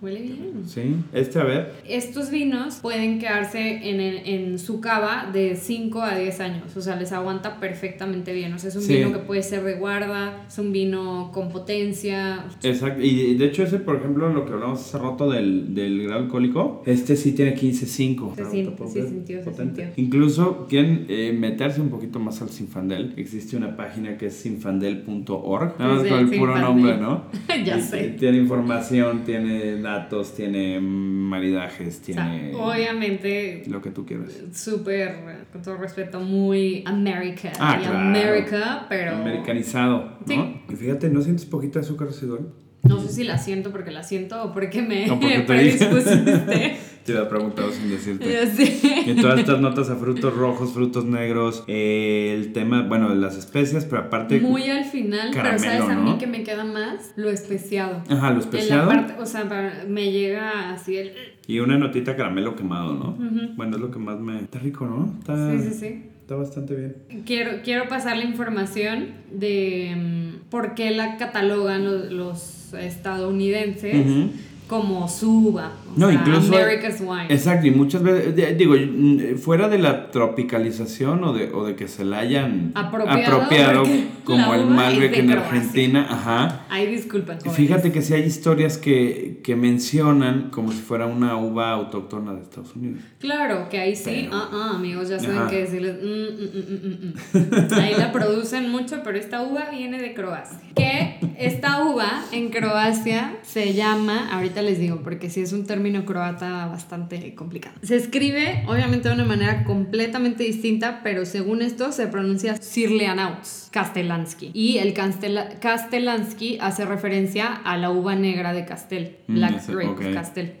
Huele 0.00 0.20
bien. 0.20 0.52
Sí, 0.64 0.94
este 1.12 1.40
a 1.40 1.44
ver, 1.44 1.72
Estos 1.88 2.30
vinos 2.30 2.76
pueden 2.76 3.18
quedarse 3.18 3.90
en, 3.90 4.00
en, 4.00 4.26
en 4.52 4.58
su 4.60 4.80
cava 4.80 5.28
de 5.32 5.56
5 5.56 6.00
a 6.02 6.16
10 6.16 6.38
años, 6.40 6.76
o 6.76 6.80
sea, 6.80 6.94
les 6.94 7.10
aguanta 7.10 7.58
perfectamente 7.58 8.32
bien. 8.32 8.52
O 8.52 8.58
sea, 8.60 8.68
es 8.68 8.76
un 8.76 8.82
Sí. 8.82 8.94
vino 8.94 9.12
que 9.12 9.18
puede 9.18 9.42
ser 9.42 9.64
de 9.64 9.74
guarda, 9.74 10.44
es 10.46 10.56
un 10.58 10.72
vino 10.72 11.30
con 11.34 11.48
potencia. 11.48 12.44
Exacto, 12.62 13.02
y 13.02 13.34
de 13.34 13.44
hecho 13.46 13.64
ese, 13.64 13.78
por 13.80 13.96
ejemplo, 13.96 14.28
lo 14.32 14.44
que 14.46 14.52
hablamos 14.52 14.80
hace 14.80 14.98
rato 14.98 15.28
del, 15.30 15.74
del 15.74 16.04
grado 16.04 16.20
alcohólico, 16.22 16.82
este 16.86 17.16
sí 17.16 17.32
tiene 17.32 17.56
15.5. 17.56 18.34
Se 18.36 18.42
Ah, 18.42 18.50
siente, 18.50 18.70
¿te 18.70 18.76
puedo 18.76 18.90
sí 18.92 19.02
sintió, 19.02 19.42
se 19.42 19.52
sintió. 19.52 19.84
Incluso 19.96 20.66
quieren 20.68 21.06
eh, 21.08 21.34
meterse 21.36 21.80
un 21.80 21.88
poquito 21.88 22.20
más 22.20 22.40
al 22.40 22.50
Sinfandel. 22.50 23.14
Existe 23.16 23.56
una 23.56 23.76
página 23.76 24.16
que 24.16 24.26
es 24.26 24.34
sinfandel.org. 24.34 25.78
Nada 25.78 25.94
más 25.94 26.06
con 26.06 26.18
el 26.20 26.38
puro 26.38 26.56
nombre, 26.58 26.96
¿no? 26.98 27.24
Ya 27.64 27.78
Y- 27.78 27.82
sé. 27.82 28.14
Tiene 28.18 28.38
información, 28.38 29.24
tiene 29.24 29.76
datos, 29.88 30.34
tiene 30.34 30.80
maridajes, 30.80 32.00
O 32.00 32.04
sea, 32.04 32.14
tiene 32.14 32.54
obviamente 32.54 33.62
lo 33.66 33.80
que 33.80 33.90
tú 33.90 34.04
quieras. 34.04 34.32
súper, 34.52 35.46
con 35.52 35.62
todo 35.62 35.76
respeto, 35.76 36.20
muy 36.20 36.82
America. 36.86 37.52
Ah, 37.58 37.76
y 37.78 37.82
claro. 37.84 37.98
America, 37.98 38.86
pero 38.88 39.16
Americanizado, 39.16 40.18
¿no? 40.20 40.26
Sí. 40.26 40.62
Y 40.68 40.76
fíjate, 40.76 41.08
¿no 41.08 41.22
sientes 41.22 41.46
poquito 41.46 41.78
azúcar 41.78 42.08
residual? 42.08 42.48
no 42.84 43.00
sé 43.00 43.08
si 43.08 43.24
la 43.24 43.38
siento 43.38 43.70
porque 43.70 43.90
la 43.90 44.02
siento 44.02 44.42
o 44.42 44.52
porque 44.52 44.82
me 44.82 45.06
No, 45.06 45.18
porque 45.18 45.40
predispusiste. 45.46 46.76
Te 47.12 47.18
había 47.18 47.28
preguntado 47.28 47.70
sin 47.72 47.88
decirte. 47.90 48.30
Ya 48.32 48.46
sé. 48.46 49.02
Y 49.06 49.14
todas 49.20 49.38
estas 49.40 49.60
notas 49.60 49.90
a 49.90 49.96
frutos 49.96 50.34
rojos, 50.34 50.72
frutos 50.72 51.04
negros, 51.04 51.64
eh, 51.66 52.34
el 52.36 52.52
tema, 52.52 52.82
bueno, 52.82 53.08
de 53.10 53.16
las 53.16 53.36
especias, 53.36 53.84
pero 53.84 54.02
aparte... 54.02 54.40
Muy 54.40 54.64
al 54.70 54.84
final, 54.84 55.28
pero 55.32 55.44
caramelo, 55.44 55.84
sabes 55.84 55.96
a 55.96 56.00
mí 56.00 56.10
¿no? 56.10 56.18
que 56.18 56.26
me 56.26 56.42
queda 56.42 56.64
más 56.64 57.12
lo 57.16 57.30
especiado. 57.30 58.02
Ajá, 58.08 58.28
lo 58.30 58.34
En 58.34 58.34
la 58.34 58.40
especiado. 58.40 58.88
parte, 58.88 59.14
o 59.18 59.26
sea, 59.26 59.84
me 59.88 60.12
llega 60.12 60.72
así 60.72 60.96
el... 60.96 61.12
Y 61.46 61.60
una 61.60 61.78
notita 61.78 62.14
caramelo 62.14 62.54
quemado, 62.56 62.92
¿no? 62.94 63.16
Bueno, 63.56 63.76
es 63.76 63.80
lo 63.82 63.90
que 63.90 63.98
más 63.98 64.20
me... 64.20 64.40
Está 64.40 64.58
rico, 64.58 64.84
¿no? 64.86 65.14
Está, 65.18 65.50
Sí, 65.52 65.68
sí, 65.70 65.74
sí. 65.80 66.02
está 66.20 66.34
bastante 66.36 66.74
bien. 66.74 66.96
Quiero, 67.24 67.62
quiero 67.64 67.88
pasar 67.88 68.18
la 68.18 68.24
información 68.24 69.08
de 69.32 69.94
mm, 69.96 70.50
por 70.50 70.74
qué 70.74 70.90
la 70.90 71.16
catalogan 71.16 71.84
los, 71.84 72.12
los 72.12 72.74
estadounidenses 72.74 73.94
Ujú. 74.06 74.30
Como 74.68 75.08
suba. 75.08 75.72
No, 75.96 76.08
sea, 76.08 76.14
incluso- 76.14 76.54
America's 76.54 77.00
Wine. 77.00 77.26
Exacto, 77.30 77.66
y 77.66 77.70
muchas 77.70 78.02
veces, 78.02 78.56
digo, 78.58 78.74
mm, 78.74 79.36
fuera 79.38 79.68
de 79.68 79.78
la 79.78 80.10
tropicalización 80.10 81.24
o 81.24 81.32
de, 81.32 81.50
o 81.52 81.64
de 81.64 81.74
que 81.74 81.88
se 81.88 82.04
la 82.04 82.18
hayan 82.18 82.72
Apropiado, 82.74 83.82
porque 83.82 84.06
como 84.24 84.54
el 84.54 84.66
Malbec 84.66 85.16
en 85.16 85.26
Croacia. 85.30 85.48
Argentina, 85.50 86.06
ajá. 86.08 86.66
Ay, 86.68 86.86
disculpen. 86.86 87.38
jóvenes. 87.38 87.56
Fíjate 87.56 87.92
que 87.92 88.02
sí 88.02 88.14
hay 88.14 88.22
historias 88.24 88.78
que, 88.78 89.40
que 89.42 89.56
mencionan 89.56 90.50
como 90.50 90.70
si 90.72 90.78
fuera 90.78 91.06
una 91.06 91.36
uva 91.36 91.70
autóctona 91.72 92.34
de 92.34 92.42
Estados 92.42 92.76
Unidos. 92.76 93.00
Claro, 93.18 93.68
que 93.70 93.78
ahí 93.80 93.96
sí, 93.96 94.28
ah, 94.30 94.48
ah, 94.52 94.72
amigos, 94.76 95.08
ya 95.08 95.18
saben 95.18 95.38
Ajá. 95.38 95.50
que 95.50 95.56
decirles. 95.62 95.96
mm, 96.02 96.06
mm, 96.06 96.48
mm, 96.58 96.78
mm, 96.84 97.58
mm, 97.64 97.70
mm. 97.70 97.74
Ahí 97.80 97.94
la 97.96 98.12
producen 98.18 98.70
mucho, 98.70 99.00
pero 99.02 99.16
esta 99.18 99.42
uva 99.42 99.68
viene 99.70 99.98
de 100.00 100.12
Croacia. 100.14 100.60
Que 100.74 101.18
esta 101.38 101.84
uva 101.84 102.22
en 102.32 102.50
Croacia 102.50 103.36
se 103.42 103.72
llama, 103.72 104.28
ahorita 104.32 104.57
les 104.62 104.78
digo, 104.78 105.00
porque 105.02 105.30
sí 105.30 105.40
es 105.40 105.52
un 105.52 105.66
término 105.66 106.04
croata 106.04 106.66
bastante 106.66 107.34
complicado. 107.34 107.74
Se 107.82 107.96
escribe, 107.96 108.64
obviamente, 108.66 109.08
de 109.08 109.14
una 109.14 109.24
manera 109.24 109.64
completamente 109.64 110.44
distinta, 110.44 111.00
pero 111.02 111.24
según 111.26 111.62
esto 111.62 111.92
se 111.92 112.06
pronuncia 112.06 112.56
Sirleanauts, 112.56 113.68
Castellansky. 113.72 114.50
Y 114.54 114.78
el 114.78 114.94
Castellansky 114.94 116.58
hace 116.60 116.84
referencia 116.86 117.46
a 117.52 117.76
la 117.76 117.90
uva 117.90 118.14
negra 118.14 118.52
de 118.52 118.64
Castel, 118.64 119.16
Mm, 119.26 119.34
Black 119.34 119.56
ese- 119.56 119.74
Grape 119.74 120.14
Castel. 120.14 120.52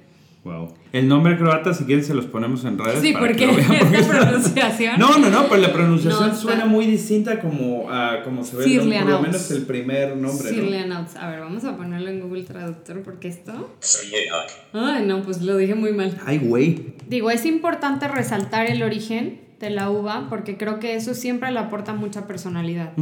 Wow. 0.48 0.72
El 0.92 1.06
nombre 1.06 1.36
croata, 1.36 1.74
si 1.74 1.84
quieren, 1.84 2.02
se 2.02 2.14
los 2.14 2.24
ponemos 2.24 2.64
en 2.64 2.78
redes. 2.78 3.00
Sí, 3.00 3.12
para 3.12 3.34
que 3.34 3.46
porque 3.46 3.46
lo 3.46 3.54
vean, 3.54 3.68
porque 3.80 3.96
esta 3.98 4.14
está- 4.16 4.30
pronunciación. 4.30 4.98
No, 4.98 5.18
no, 5.18 5.28
no, 5.28 5.48
pero 5.48 5.60
la 5.60 5.72
pronunciación 5.72 6.28
No, 6.30 6.34
suena 6.34 6.64
muy 6.64 6.86
distinta 6.86 7.40
como 7.40 7.90
a 7.90 8.22
como 8.24 8.42
se 8.42 8.56
ve, 8.56 8.66
¿no? 8.76 8.82
por 9.04 9.10
lo 9.10 9.20
menos 9.22 9.50
el 9.50 9.62
primer 9.66 10.16
nombre, 10.16 10.50
¿no? 10.50 10.54
Sirleanauts. 10.56 11.16
A 11.16 11.28
ver, 11.28 11.40
vamos 11.40 11.64
a 11.64 11.76
ponerlo 11.76 12.08
en 12.08 12.20
Google 12.20 12.44
Traductor 12.44 13.02
porque 13.02 13.28
esto. 13.28 13.76
Ay, 14.72 15.04
no, 15.06 15.22
pues 15.22 15.42
lo 15.42 15.56
dije 15.56 15.74
muy 15.74 15.92
mal. 15.92 16.16
Ay, 16.24 16.38
güey. 16.38 16.94
Digo, 17.08 17.30
es 17.30 17.44
importante 17.46 18.08
resaltar 18.08 18.70
el 18.70 18.82
origen 18.82 19.40
de 19.60 19.70
la 19.70 19.90
uva 19.90 20.26
porque 20.28 20.56
creo 20.56 20.78
que 20.78 20.94
eso 20.94 21.14
siempre 21.14 21.50
le 21.50 21.58
aporta 21.58 21.92
mucha 21.92 22.26
personalidad. 22.26 22.92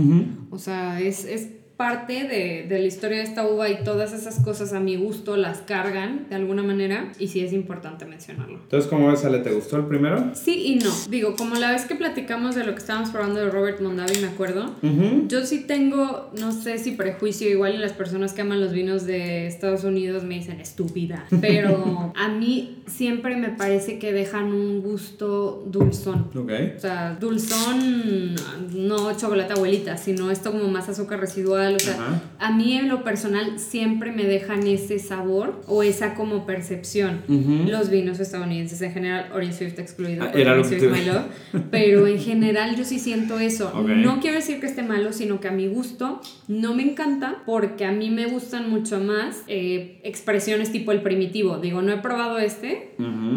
O 0.50 0.58
sea, 0.58 1.00
es, 1.00 1.24
es 1.24 1.48
parte 1.76 2.24
de, 2.24 2.66
de 2.68 2.78
la 2.78 2.86
historia 2.86 3.18
de 3.18 3.24
esta 3.24 3.46
uva 3.46 3.68
y 3.68 3.84
todas 3.84 4.12
esas 4.14 4.40
cosas 4.42 4.72
a 4.72 4.80
mi 4.80 4.96
gusto 4.96 5.36
las 5.36 5.58
cargan 5.58 6.26
de 6.30 6.36
alguna 6.36 6.62
manera 6.62 7.12
y 7.18 7.28
sí 7.28 7.40
es 7.40 7.52
importante 7.52 8.06
mencionarlo. 8.06 8.60
Entonces, 8.62 8.88
¿cómo 8.88 9.08
ves, 9.08 9.24
Ale? 9.24 9.40
¿Te 9.40 9.50
gustó 9.52 9.76
el 9.76 9.84
primero? 9.86 10.30
Sí 10.34 10.66
y 10.66 10.76
no. 10.76 10.90
Digo, 11.10 11.36
como 11.36 11.54
la 11.56 11.72
vez 11.72 11.84
que 11.84 11.94
platicamos 11.94 12.54
de 12.54 12.64
lo 12.64 12.72
que 12.72 12.78
estábamos 12.78 13.10
probando 13.10 13.40
de 13.40 13.50
Robert 13.50 13.80
Mondavi, 13.80 14.18
me 14.20 14.28
acuerdo. 14.28 14.74
Ujú. 14.82 15.28
Yo 15.28 15.44
sí 15.44 15.64
tengo, 15.66 16.30
no 16.38 16.52
sé 16.52 16.78
si 16.78 16.92
prejuicio, 16.92 17.48
igual 17.50 17.74
y 17.74 17.78
las 17.78 17.92
personas 17.92 18.32
que 18.32 18.40
aman 18.40 18.60
los 18.60 18.72
vinos 18.72 19.04
de 19.04 19.46
Estados 19.46 19.84
Unidos 19.84 20.24
me 20.24 20.36
dicen 20.36 20.60
estúpida, 20.60 21.26
pero 21.40 22.12
a 22.16 22.28
mí 22.28 22.82
siempre 22.86 23.36
me 23.36 23.50
parece 23.50 23.98
que 23.98 24.12
dejan 24.12 24.46
un 24.52 24.80
gusto 24.80 25.62
dulzón. 25.66 26.30
Ok. 26.34 26.52
O 26.76 26.80
sea, 26.80 27.16
dulzón, 27.20 28.34
no 28.72 29.16
chocolate 29.16 29.52
abuelita, 29.52 29.98
sino 29.98 30.30
esto 30.30 30.52
como 30.52 30.68
más 30.68 30.88
azúcar 30.88 31.20
residual. 31.20 31.65
O 31.74 31.78
sea, 31.78 31.94
Ajá. 31.94 32.22
a 32.38 32.52
mí 32.52 32.74
en 32.74 32.88
lo 32.88 33.02
personal 33.04 33.58
siempre 33.58 34.12
me 34.12 34.24
dejan 34.24 34.66
ese 34.66 34.98
sabor 34.98 35.62
o 35.66 35.82
esa 35.82 36.14
como 36.14 36.46
percepción. 36.46 37.22
Los 37.68 37.90
vinos 37.90 38.20
estadounidenses 38.20 38.80
en 38.82 38.92
general, 38.92 39.30
Orange 39.34 39.52
Swift 39.58 39.78
excluido, 39.78 40.24
Ah, 40.24 40.30
era 40.34 40.62
Swift 40.62 40.80
te- 40.80 41.62
pero 41.70 42.06
en 42.06 42.18
general 42.18 42.76
yo 42.76 42.84
sí 42.84 42.98
siento 42.98 43.38
eso. 43.38 43.72
No 43.82 44.20
quiero 44.20 44.36
decir 44.36 44.60
que 44.60 44.66
esté 44.66 44.82
malo, 44.82 45.12
sino 45.12 45.40
que 45.40 45.48
a 45.48 45.52
mi 45.52 45.66
gusto 45.66 46.20
no 46.48 46.74
me 46.74 46.82
encanta 46.82 47.42
porque 47.46 47.84
a 47.84 47.92
mí 47.92 48.10
me 48.10 48.26
gustan 48.26 48.70
mucho 48.70 49.00
más 49.00 49.42
eh, 49.48 50.00
expresiones 50.04 50.70
tipo 50.72 50.92
el 50.92 51.02
primitivo. 51.02 51.58
Digo, 51.58 51.82
no 51.82 51.92
he 51.92 51.98
probado 51.98 52.38
este, 52.38 52.90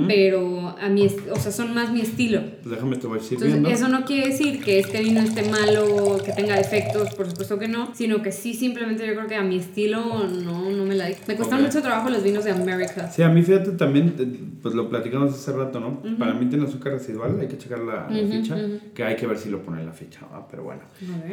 pero 0.07 0.75
a 0.79 0.89
mí, 0.89 1.07
o 1.31 1.35
sea, 1.39 1.51
son 1.51 1.73
más 1.73 1.91
mi 1.91 2.01
estilo. 2.01 2.41
Pues 2.63 2.75
déjame 2.75 2.97
te 2.97 3.07
voy 3.07 3.19
Entonces, 3.19 3.39
sirviendo. 3.39 3.69
eso 3.69 3.87
no 3.87 4.05
quiere 4.05 4.27
decir 4.29 4.63
que 4.63 4.79
este 4.79 5.01
vino 5.01 5.21
esté 5.21 5.43
malo 5.49 6.17
que 6.23 6.31
tenga 6.33 6.55
defectos, 6.55 7.13
por 7.15 7.29
supuesto 7.29 7.57
que 7.59 7.67
no, 7.67 7.93
sino 7.95 8.18
lo 8.19 8.23
que 8.23 8.31
sí, 8.31 8.53
simplemente 8.53 9.07
yo 9.07 9.13
creo 9.13 9.27
que 9.27 9.35
a 9.35 9.43
mi 9.43 9.57
estilo 9.57 10.27
no, 10.27 10.69
no 10.69 10.85
me 10.85 10.95
la 10.95 11.09
Me 11.27 11.35
cuestan 11.35 11.63
mucho 11.63 11.81
trabajo 11.81 12.09
los 12.09 12.23
vinos 12.23 12.43
de 12.43 12.51
América. 12.51 13.09
Sí, 13.09 13.23
a 13.23 13.29
mí 13.29 13.41
fíjate 13.41 13.71
también, 13.71 14.13
pues 14.61 14.75
lo 14.75 14.89
platicamos 14.89 15.33
hace 15.33 15.51
rato, 15.53 15.79
¿no? 15.79 16.01
Para 16.17 16.33
mí 16.33 16.45
tiene 16.47 16.65
azúcar 16.65 16.93
residual, 16.93 17.39
hay 17.39 17.47
que 17.47 17.57
checar 17.57 17.79
la, 17.79 18.07
ficha, 18.09 18.57
que 18.93 19.03
hay 19.03 19.15
que 19.15 19.25
ver 19.25 19.37
si 19.37 19.49
lo 19.49 19.63
pone 19.63 19.79
en 19.79 19.87
la 19.87 19.93
ficha, 19.93 20.21
¿no? 20.31 20.47
pero 20.49 20.63
bueno. 20.63 20.81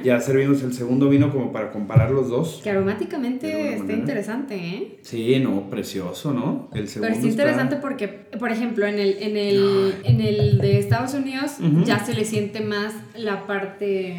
Ya 0.05 0.21
servimos 0.21 0.63
el 0.63 0.73
segundo 0.73 1.09
vino 1.09 1.31
como 1.31 1.53
para 1.53 1.71
comparar 1.71 2.11
los 2.11 2.29
dos. 2.29 2.61
Que 2.63 2.71
aromáticamente 2.71 3.75
está 3.75 3.93
interesante, 3.93 4.57
¿eh? 4.57 4.99
Sí, 5.03 5.39
no, 5.41 5.69
precioso, 5.69 6.33
¿no? 6.33 6.69
El 6.73 6.89
segundo 6.89 7.15
Pero 7.15 7.27
es 7.27 7.33
interesante 7.33 7.77
porque, 7.77 8.09
por 8.39 8.51
ejemplo, 8.51 8.87
en 8.87 8.99
el, 8.99 9.17
en 9.21 9.37
el, 9.37 9.95
en 10.05 10.21
el 10.21 10.59
de 10.59 10.79
Estados 10.79 11.15
Unidos 11.15 11.57
ya 11.85 12.05
se 12.05 12.15
le 12.15 12.25
siente 12.25 12.61
más 12.61 12.95
la 13.17 13.47
parte 13.47 14.17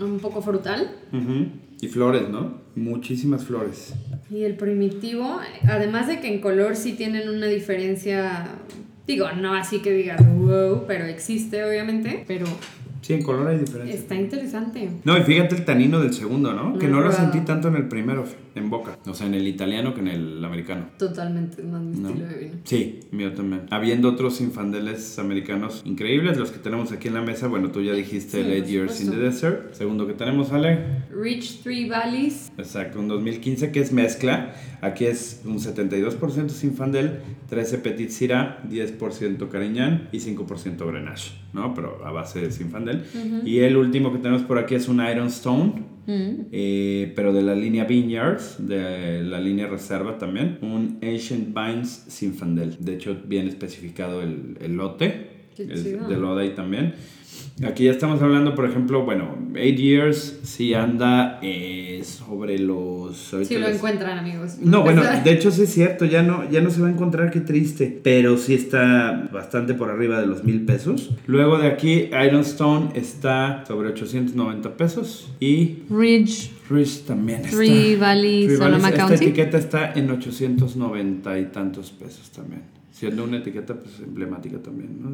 un 0.00 0.18
poco 0.18 0.42
frutal. 0.42 0.90
Y 1.80 1.88
flores, 1.88 2.28
¿no? 2.28 2.62
Muchísimas 2.76 3.44
flores. 3.44 3.94
Y 4.30 4.42
el 4.42 4.56
primitivo, 4.56 5.38
además 5.68 6.08
de 6.08 6.20
que 6.20 6.32
en 6.32 6.40
color 6.40 6.76
sí 6.76 6.92
tienen 6.92 7.28
una 7.28 7.46
diferencia, 7.46 8.46
digo, 9.06 9.30
no 9.32 9.54
así 9.54 9.80
que 9.80 9.92
digas 9.92 10.20
wow, 10.36 10.84
pero 10.86 11.04
existe 11.04 11.64
obviamente, 11.64 12.24
pero 12.26 12.46
Sí, 13.04 13.12
en 13.12 13.22
color 13.22 13.48
hay 13.48 13.58
diferencia. 13.58 13.94
Está 13.94 14.14
interesante. 14.14 14.88
No, 15.04 15.18
y 15.18 15.22
fíjate 15.24 15.56
el 15.56 15.66
tanino 15.66 16.00
del 16.00 16.14
segundo, 16.14 16.54
¿no? 16.54 16.78
que 16.78 16.88
no 16.88 17.02
lo 17.02 17.12
sentí 17.12 17.40
tanto 17.40 17.68
en 17.68 17.76
el 17.76 17.86
primero, 17.86 18.24
en 18.54 18.70
boca. 18.70 18.98
O 19.06 19.14
sea, 19.14 19.26
en 19.26 19.34
el 19.34 19.46
italiano 19.46 19.94
que 19.94 20.00
en 20.00 20.08
el 20.08 20.44
americano. 20.44 20.86
Totalmente, 20.98 21.62
más 21.62 21.82
mi 21.82 21.92
estilo 21.92 22.26
de 22.28 22.36
vino. 22.36 22.54
Sí, 22.64 23.00
mío 23.10 23.32
también. 23.32 23.62
Habiendo 23.70 24.08
otros 24.08 24.40
infandeles 24.40 25.18
americanos 25.18 25.82
increíbles, 25.84 26.36
los 26.36 26.50
que 26.50 26.58
tenemos 26.58 26.92
aquí 26.92 27.08
en 27.08 27.14
la 27.14 27.22
mesa, 27.22 27.48
bueno, 27.48 27.70
tú 27.70 27.82
ya 27.82 27.92
dijiste 27.92 28.40
Eight 28.40 28.66
Years 28.66 29.00
in 29.00 29.10
the 29.10 29.16
Desert. 29.16 29.74
Segundo 29.74 30.06
que 30.06 30.14
tenemos, 30.14 30.52
Ale. 30.52 31.04
Rich 31.10 31.62
Three 31.62 31.88
Valleys. 31.88 32.52
Exacto, 32.58 33.00
un 33.00 33.08
2015 33.08 33.72
que 33.72 33.80
es 33.80 33.92
mezcla. 33.92 34.54
Aquí 34.80 35.06
es 35.06 35.42
un 35.44 35.58
72% 35.58 36.48
Sinfandel, 36.50 37.20
13 37.48 37.78
Petit 37.78 38.10
Syrah, 38.10 38.62
10% 38.68 39.48
Cariñán 39.48 40.08
y 40.12 40.18
5% 40.18 40.86
Grenache, 40.86 41.32
¿no? 41.52 41.74
Pero 41.74 42.04
a 42.04 42.12
base 42.12 42.40
de 42.40 42.50
Sinfandel. 42.50 43.04
Y 43.44 43.60
el 43.60 43.76
último 43.76 44.12
que 44.12 44.18
tenemos 44.18 44.42
por 44.42 44.58
aquí 44.58 44.74
es 44.74 44.88
un 44.88 45.04
Iron 45.06 45.28
Stone, 45.28 45.93
eh, 46.06 47.12
pero 47.16 47.32
de 47.32 47.42
la 47.42 47.54
línea 47.54 47.84
Vineyards, 47.84 48.56
de 48.66 49.22
la 49.22 49.40
línea 49.40 49.66
Reserva 49.66 50.18
también. 50.18 50.58
Un 50.62 50.98
Ancient 51.02 51.54
Vines 51.54 52.04
Sinfandel. 52.08 52.76
De 52.80 52.94
hecho, 52.94 53.16
bien 53.26 53.48
especificado 53.48 54.22
el, 54.22 54.56
el 54.60 54.76
lote. 54.76 55.33
De 55.56 56.16
Lodai 56.16 56.54
también. 56.54 56.94
Aquí 57.64 57.84
ya 57.84 57.92
estamos 57.92 58.20
hablando, 58.20 58.56
por 58.56 58.64
ejemplo, 58.64 59.04
bueno, 59.04 59.38
8 59.52 59.60
Years 59.60 60.40
si 60.42 60.74
anda 60.74 61.38
eh, 61.40 62.02
sobre 62.02 62.58
los... 62.58 63.32
Si 63.46 63.56
lo 63.56 63.68
encuentran, 63.68 64.18
amigos. 64.18 64.56
No, 64.60 64.82
bueno, 64.82 65.02
de 65.24 65.32
hecho 65.32 65.52
sí 65.52 65.62
es 65.62 65.72
cierto, 65.72 66.04
ya 66.04 66.24
no, 66.24 66.50
ya 66.50 66.60
no 66.60 66.70
se 66.70 66.80
va 66.80 66.88
a 66.88 66.90
encontrar, 66.90 67.30
qué 67.30 67.40
triste, 67.40 68.00
pero 68.02 68.38
sí 68.38 68.54
está 68.54 69.28
bastante 69.32 69.74
por 69.74 69.88
arriba 69.88 70.20
de 70.20 70.26
los 70.26 70.42
mil 70.42 70.64
pesos. 70.64 71.10
Luego 71.28 71.58
de 71.58 71.68
aquí, 71.68 72.10
Ironstone 72.26 72.88
está 72.96 73.64
sobre 73.68 73.90
890 73.90 74.76
pesos 74.76 75.30
y... 75.38 75.84
Ridge. 75.88 76.50
Ridge 76.68 77.04
también 77.06 77.44
está. 77.44 77.56
Three 77.56 77.94
Valley, 77.94 78.56
Sonoma 78.56 78.88
Esta 78.88 79.14
etiqueta 79.14 79.58
está 79.58 79.92
en 79.92 80.10
890 80.10 81.38
y 81.38 81.44
tantos 81.46 81.92
pesos 81.92 82.30
también. 82.30 82.62
Siendo 82.94 83.24
una 83.24 83.38
etiqueta 83.38 83.74
pues 83.74 83.98
emblemática 83.98 84.58
también, 84.62 85.02
¿no? 85.02 85.10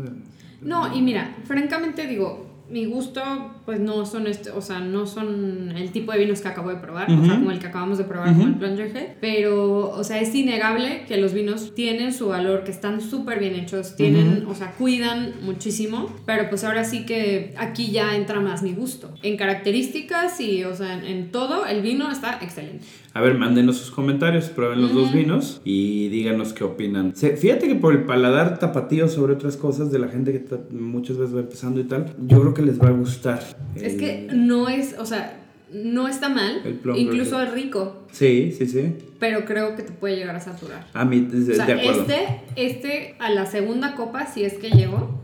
No, 0.60 0.94
y 0.94 1.00
mira, 1.00 1.34
francamente 1.44 2.06
digo, 2.06 2.50
mi 2.70 2.84
gusto, 2.84 3.22
pues 3.64 3.80
no 3.80 4.04
son 4.04 4.26
este, 4.26 4.50
o 4.50 4.60
sea, 4.60 4.80
no 4.80 5.06
son 5.06 5.72
el 5.74 5.90
tipo 5.90 6.12
de 6.12 6.18
vinos 6.18 6.42
que 6.42 6.48
acabo 6.48 6.68
de 6.68 6.76
probar, 6.76 7.10
o 7.10 7.24
sea, 7.24 7.36
como 7.36 7.50
el 7.50 7.58
que 7.58 7.66
acabamos 7.66 7.98
de 7.98 8.04
probar, 8.04 8.32
como 8.32 8.46
el 8.46 8.54
Plunger 8.56 9.16
pero, 9.20 9.90
o 9.90 10.04
sea, 10.04 10.20
es 10.20 10.34
innegable 10.34 11.04
que 11.08 11.16
los 11.16 11.32
vinos 11.32 11.74
tienen 11.74 12.12
su 12.12 12.28
valor, 12.28 12.62
que 12.62 12.70
están 12.70 13.00
súper 13.00 13.40
bien 13.40 13.54
hechos, 13.54 13.96
tienen, 13.96 14.44
o 14.46 14.54
sea, 14.54 14.72
cuidan 14.72 15.32
muchísimo, 15.42 16.14
pero 16.26 16.48
pues 16.48 16.62
ahora 16.62 16.84
sí 16.84 17.06
que 17.06 17.54
aquí 17.56 17.90
ya 17.90 18.14
entra 18.14 18.40
más 18.40 18.62
mi 18.62 18.72
gusto. 18.74 19.12
En 19.22 19.38
características 19.38 20.38
y, 20.40 20.64
o 20.64 20.74
sea, 20.74 21.02
en 21.04 21.32
todo, 21.32 21.66
el 21.66 21.80
vino 21.80 22.10
está 22.12 22.38
excelente. 22.42 22.84
A 23.12 23.20
ver, 23.20 23.36
mándenos 23.36 23.76
sus 23.76 23.90
comentarios, 23.90 24.50
prueben 24.50 24.80
los 24.82 24.94
dos 24.94 25.12
vinos 25.12 25.60
y 25.64 26.08
díganos 26.08 26.52
qué 26.52 26.62
opinan. 26.62 27.12
Fíjate 27.14 27.66
que 27.66 27.74
por 27.74 27.92
el 27.92 28.04
paladar 28.04 28.58
tapatío 28.58 29.08
sobre 29.08 29.32
otras 29.32 29.56
cosas 29.56 29.90
de 29.90 29.98
la 29.98 30.08
gente 30.08 30.32
que 30.32 30.44
muchas 30.70 31.18
veces 31.18 31.34
va 31.34 31.40
empezando 31.40 31.80
y 31.80 31.84
tal, 31.84 32.14
yo 32.26 32.40
creo 32.40 32.54
que 32.54 32.62
les 32.62 32.80
va 32.80 32.88
a 32.88 32.92
gustar. 32.92 33.42
Es 33.74 33.94
que 33.94 34.28
no 34.32 34.68
es, 34.68 34.96
o 34.98 35.06
sea, 35.06 35.40
no 35.72 36.06
está 36.06 36.28
mal, 36.28 36.62
incluso 36.96 37.42
es 37.42 37.52
rico. 37.52 38.06
Sí, 38.12 38.52
sí, 38.56 38.66
sí. 38.66 38.94
Pero 39.20 39.44
creo 39.44 39.76
que 39.76 39.82
te 39.82 39.92
puede 39.92 40.16
llegar 40.16 40.34
a 40.34 40.40
saturar. 40.40 40.86
A 40.94 41.04
mí, 41.04 41.20
de, 41.20 41.62
acuerdo. 41.62 42.02
Este, 42.02 42.42
este, 42.56 43.16
a 43.18 43.30
la 43.30 43.46
segunda 43.46 43.94
copa, 43.94 44.26
si 44.26 44.44
es 44.44 44.54
que 44.54 44.70
llegó, 44.70 45.22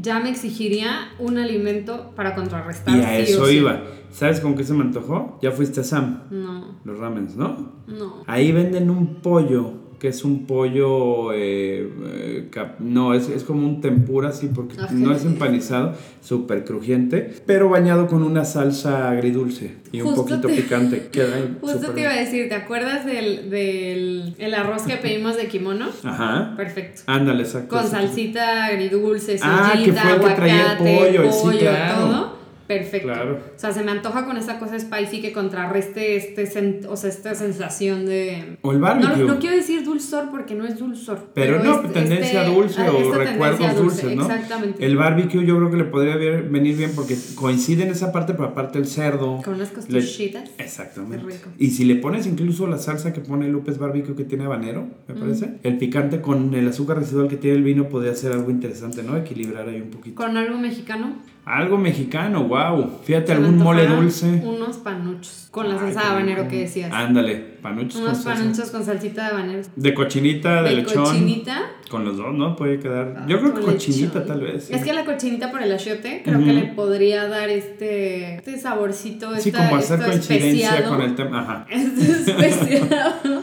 ya 0.00 0.18
me 0.18 0.30
exigiría 0.30 1.10
un 1.18 1.38
alimento 1.38 2.12
para 2.16 2.34
contrarrestar. 2.34 2.96
Y 2.96 3.00
a 3.02 3.18
eso 3.18 3.48
iba. 3.50 3.82
¿Sabes 4.10 4.40
con 4.40 4.56
qué 4.56 4.64
se 4.64 4.72
me 4.72 4.82
antojó? 4.82 5.38
Ya 5.42 5.52
fuiste 5.52 5.80
a 5.80 5.84
Sam. 5.84 6.22
No. 6.30 6.78
Los 6.84 6.98
ramens, 6.98 7.36
¿no? 7.36 7.74
No. 7.86 8.24
Ahí 8.26 8.50
venden 8.50 8.88
un 8.88 9.16
pollo 9.16 9.85
que 9.98 10.08
es 10.08 10.24
un 10.24 10.46
pollo, 10.46 11.32
eh, 11.32 11.90
eh, 12.06 12.48
no, 12.80 13.14
es, 13.14 13.28
es, 13.28 13.44
como 13.44 13.66
un 13.66 13.80
tempura, 13.80 14.32
sí, 14.32 14.50
porque 14.54 14.76
no 14.92 15.14
es 15.14 15.24
empanizado, 15.24 15.94
súper 16.22 16.64
crujiente, 16.64 17.34
pero 17.46 17.68
bañado 17.68 18.06
con 18.06 18.22
una 18.22 18.44
salsa 18.44 19.10
agridulce 19.10 19.76
y 19.92 20.02
un 20.02 20.14
poquito 20.14 20.48
picante. 20.48 21.08
justo 21.60 21.92
te 21.92 22.00
iba 22.00 22.10
a 22.10 22.16
decir, 22.16 22.48
¿te 22.48 22.54
acuerdas 22.54 23.06
del, 23.06 23.50
del 23.50 24.34
el 24.38 24.54
arroz 24.54 24.82
que 24.82 24.96
pedimos 24.96 25.36
de 25.36 25.46
kimono? 25.46 25.88
Ajá. 26.02 26.54
Perfecto. 26.56 27.02
Ándale, 27.06 27.44
exacto. 27.44 27.76
Con 27.76 27.88
salsita 27.88 28.66
agridulce, 28.66 29.38
ah, 29.42 29.72
que 29.82 29.92
fue 29.92 30.12
el 30.12 30.20
que 30.20 30.30
traía 30.30 30.78
pollo, 30.78 31.30
pollo 31.30 31.70
todo 31.96 32.35
perfecto. 32.66 33.08
Claro. 33.08 33.40
O 33.56 33.58
sea, 33.58 33.72
se 33.72 33.82
me 33.82 33.90
antoja 33.90 34.24
con 34.26 34.36
esa 34.36 34.58
cosa 34.58 34.78
spicy 34.78 35.20
que 35.20 35.32
contrarreste 35.32 36.16
este 36.16 36.46
o 36.88 36.96
sea, 36.96 37.10
esta 37.10 37.34
sensación 37.34 38.06
de... 38.06 38.56
O 38.62 38.72
el 38.72 38.78
barbecue. 38.78 39.24
No, 39.24 39.34
no 39.34 39.38
quiero 39.38 39.56
decir 39.56 39.84
dulzor 39.84 40.30
porque 40.30 40.54
no 40.54 40.66
es 40.66 40.78
dulzor. 40.78 41.30
Pero, 41.34 41.62
no, 41.62 41.76
este, 41.76 41.88
tendencia 41.88 42.44
dulce 42.44 42.82
ah, 42.82 42.92
o 42.92 43.14
recuerdos 43.14 43.76
dulces, 43.76 44.16
¿no? 44.16 44.22
Exactamente. 44.22 44.84
El 44.84 44.96
barbecue 44.96 45.44
yo 45.44 45.56
creo 45.56 45.70
que 45.70 45.76
le 45.76 45.84
podría 45.84 46.16
venir 46.16 46.76
bien 46.76 46.92
porque 46.94 47.16
coincide 47.34 47.84
en 47.84 47.90
esa 47.90 48.12
parte, 48.12 48.34
pero 48.34 48.48
aparte 48.48 48.78
el 48.78 48.86
cerdo. 48.86 49.40
Con 49.42 49.54
unas 49.54 49.70
costillitas. 49.70 50.50
Exactamente. 50.58 51.24
rico. 51.24 51.50
Y 51.58 51.70
si 51.70 51.84
le 51.84 51.96
pones 51.96 52.26
incluso 52.26 52.66
la 52.66 52.78
salsa 52.78 53.12
que 53.12 53.20
pone 53.20 53.48
Lupes 53.48 53.78
Barbecue 53.78 54.14
que 54.14 54.24
tiene 54.24 54.44
habanero, 54.44 54.88
me 55.08 55.14
parece, 55.14 55.54
el 55.62 55.78
picante 55.78 56.20
con 56.20 56.54
el 56.54 56.68
azúcar 56.68 56.98
residual 56.98 57.28
que 57.28 57.36
tiene 57.36 57.56
el 57.56 57.64
vino 57.64 57.88
podría 57.88 58.14
ser 58.14 58.32
algo 58.32 58.50
interesante, 58.50 59.02
¿no? 59.02 59.16
Equilibrar 59.16 59.68
ahí 59.68 59.80
un 59.80 59.90
poquito. 59.90 60.16
¿Con 60.16 60.36
algo 60.36 60.58
mexicano? 60.58 61.16
Algo 61.46 61.78
mexicano, 61.78 62.42
wow. 62.42 62.98
Fíjate, 63.04 63.30
algún 63.30 63.58
mole 63.58 63.86
dulce. 63.86 64.26
Unos 64.44 64.78
panuchos 64.78 65.46
con 65.52 65.68
la 65.68 65.78
salsa 65.78 66.00
de 66.00 66.06
habanero 66.08 66.48
que 66.48 66.62
decías. 66.62 66.92
Ándale, 66.92 67.36
panuchos 67.36 68.00
Unos 68.00 68.18
panuchos 68.18 68.70
con 68.72 68.84
salsita 68.84 69.26
de 69.26 69.30
habanero. 69.30 69.62
De 69.76 69.94
cochinita, 69.94 70.62
de, 70.64 70.70
de 70.70 70.76
lechón. 70.76 71.04
cochinita. 71.04 71.70
Con 71.88 72.04
los 72.04 72.16
dos, 72.16 72.34
¿no? 72.34 72.56
Puede 72.56 72.80
quedar. 72.80 73.28
Yo 73.28 73.38
creo 73.38 73.54
que 73.54 73.60
cochinita 73.60 74.26
tal 74.26 74.40
vez. 74.40 74.70
Es 74.72 74.82
que 74.82 74.92
la 74.92 75.04
cochinita 75.04 75.52
por 75.52 75.62
el 75.62 75.70
achiote 75.70 76.22
creo 76.24 76.40
que 76.40 76.52
le 76.52 76.62
podría 76.74 77.28
dar 77.28 77.48
este, 77.48 78.34
este 78.38 78.58
saborcito. 78.58 79.36
Sí, 79.36 79.52
como 79.52 79.76
hacer 79.76 80.00
coincidencia 80.00 80.84
con 80.88 81.00
el 81.00 81.14
tema. 81.14 81.42
Ajá. 81.42 81.66
Este 81.70 82.48
especiado 82.48 83.12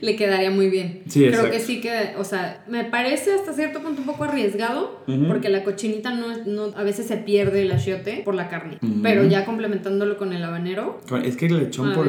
le 0.00 0.16
quedaría 0.16 0.50
muy 0.50 0.68
bien. 0.68 1.02
Sí, 1.08 1.26
Creo 1.26 1.50
que 1.50 1.60
sí 1.60 1.80
que, 1.80 2.14
o 2.18 2.24
sea, 2.24 2.64
me 2.68 2.84
parece 2.84 3.34
hasta 3.34 3.52
cierto 3.52 3.80
punto 3.80 4.00
un 4.00 4.06
poco 4.06 4.24
arriesgado, 4.24 5.00
porque 5.28 5.48
la 5.48 5.64
cochinita 5.64 6.14
no, 6.14 6.26
no, 6.46 6.76
a 6.76 6.82
veces 6.82 7.06
se 7.06 7.16
pierde 7.16 7.62
el 7.62 7.72
achiote 7.72 8.22
por 8.24 8.34
la 8.34 8.48
carne, 8.48 8.78
pero 9.02 9.24
ya 9.24 9.44
complementándolo 9.44 10.16
con 10.16 10.32
el 10.32 10.42
habanero. 10.44 11.00
Es 11.24 11.36
que 11.36 11.46
el 11.46 11.58
lechón, 11.58 11.92
por, 11.94 12.06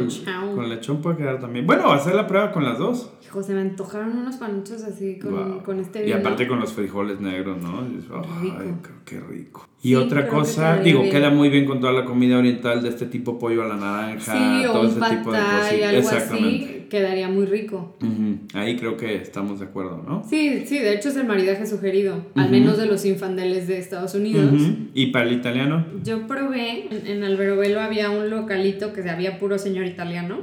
con 0.55 0.63
el 0.63 0.69
lechón 0.69 1.01
puede 1.01 1.17
quedar 1.17 1.39
también. 1.39 1.65
Bueno, 1.65 1.91
hacer 1.91 2.15
la 2.15 2.27
prueba 2.27 2.51
con 2.51 2.63
las 2.63 2.77
dos. 2.77 3.11
Hijo, 3.23 3.43
se 3.43 3.53
me 3.53 3.61
antojaron 3.61 4.17
unos 4.17 4.37
panuchos 4.37 4.83
así 4.83 5.19
con, 5.19 5.59
con 5.59 5.79
este 5.79 6.03
vino. 6.03 6.15
Y 6.15 6.19
aparte 6.19 6.47
con 6.47 6.59
los 6.59 6.73
frijoles 6.73 7.19
negros, 7.19 7.61
¿no? 7.61 7.81
Ay, 7.81 8.73
qué 9.05 9.19
rico. 9.19 9.67
Y 9.81 9.95
otra 9.95 10.27
cosa, 10.27 10.77
digo, 10.77 11.03
queda 11.03 11.29
muy 11.29 11.49
bien 11.49 11.65
con 11.65 11.79
toda 11.79 11.93
la 11.93 12.03
comida 12.03 12.37
oriental 12.37 12.81
de 12.81 12.89
este 12.89 13.05
tipo 13.05 13.39
pollo 13.39 13.63
a 13.63 13.67
la 13.67 13.77
naranja, 13.77 14.33
sí, 14.33 14.63
todo 14.65 14.87
ese 14.87 14.99
tipo 14.99 15.31
de 15.31 15.39
cosas. 15.39 15.73
Exactamente. 15.93 16.65
Así, 16.65 16.78
quedaría 16.89 17.29
muy 17.29 17.45
rico. 17.45 17.95
Ahí 18.53 18.75
creo 18.75 18.97
que 18.97 19.15
estamos 19.15 19.59
de 19.59 19.65
acuerdo, 19.65 20.03
¿no? 20.05 20.23
Sí, 20.27 20.63
sí, 20.65 20.79
de 20.79 20.93
hecho 20.93 21.09
es 21.09 21.15
el 21.15 21.25
maridaje 21.25 21.65
sugerido, 21.65 22.25
al 22.35 22.49
menos 22.49 22.77
de 22.77 22.85
los 22.85 23.05
infandeles 23.05 23.67
de 23.67 23.77
Estados 23.77 24.15
Unidos. 24.15 24.53
¿Y 24.93 25.07
para 25.07 25.27
el 25.27 25.33
italiano? 25.33 25.85
Yo 26.03 26.27
probé, 26.27 26.87
en, 26.91 27.07
en 27.07 27.23
Alberobelo 27.23 27.79
había 27.79 28.09
un 28.09 28.29
localito 28.29 28.91
que 28.93 29.07
había 29.09 29.39
puro 29.39 29.57
señor 29.57 29.85
italiano, 29.85 30.39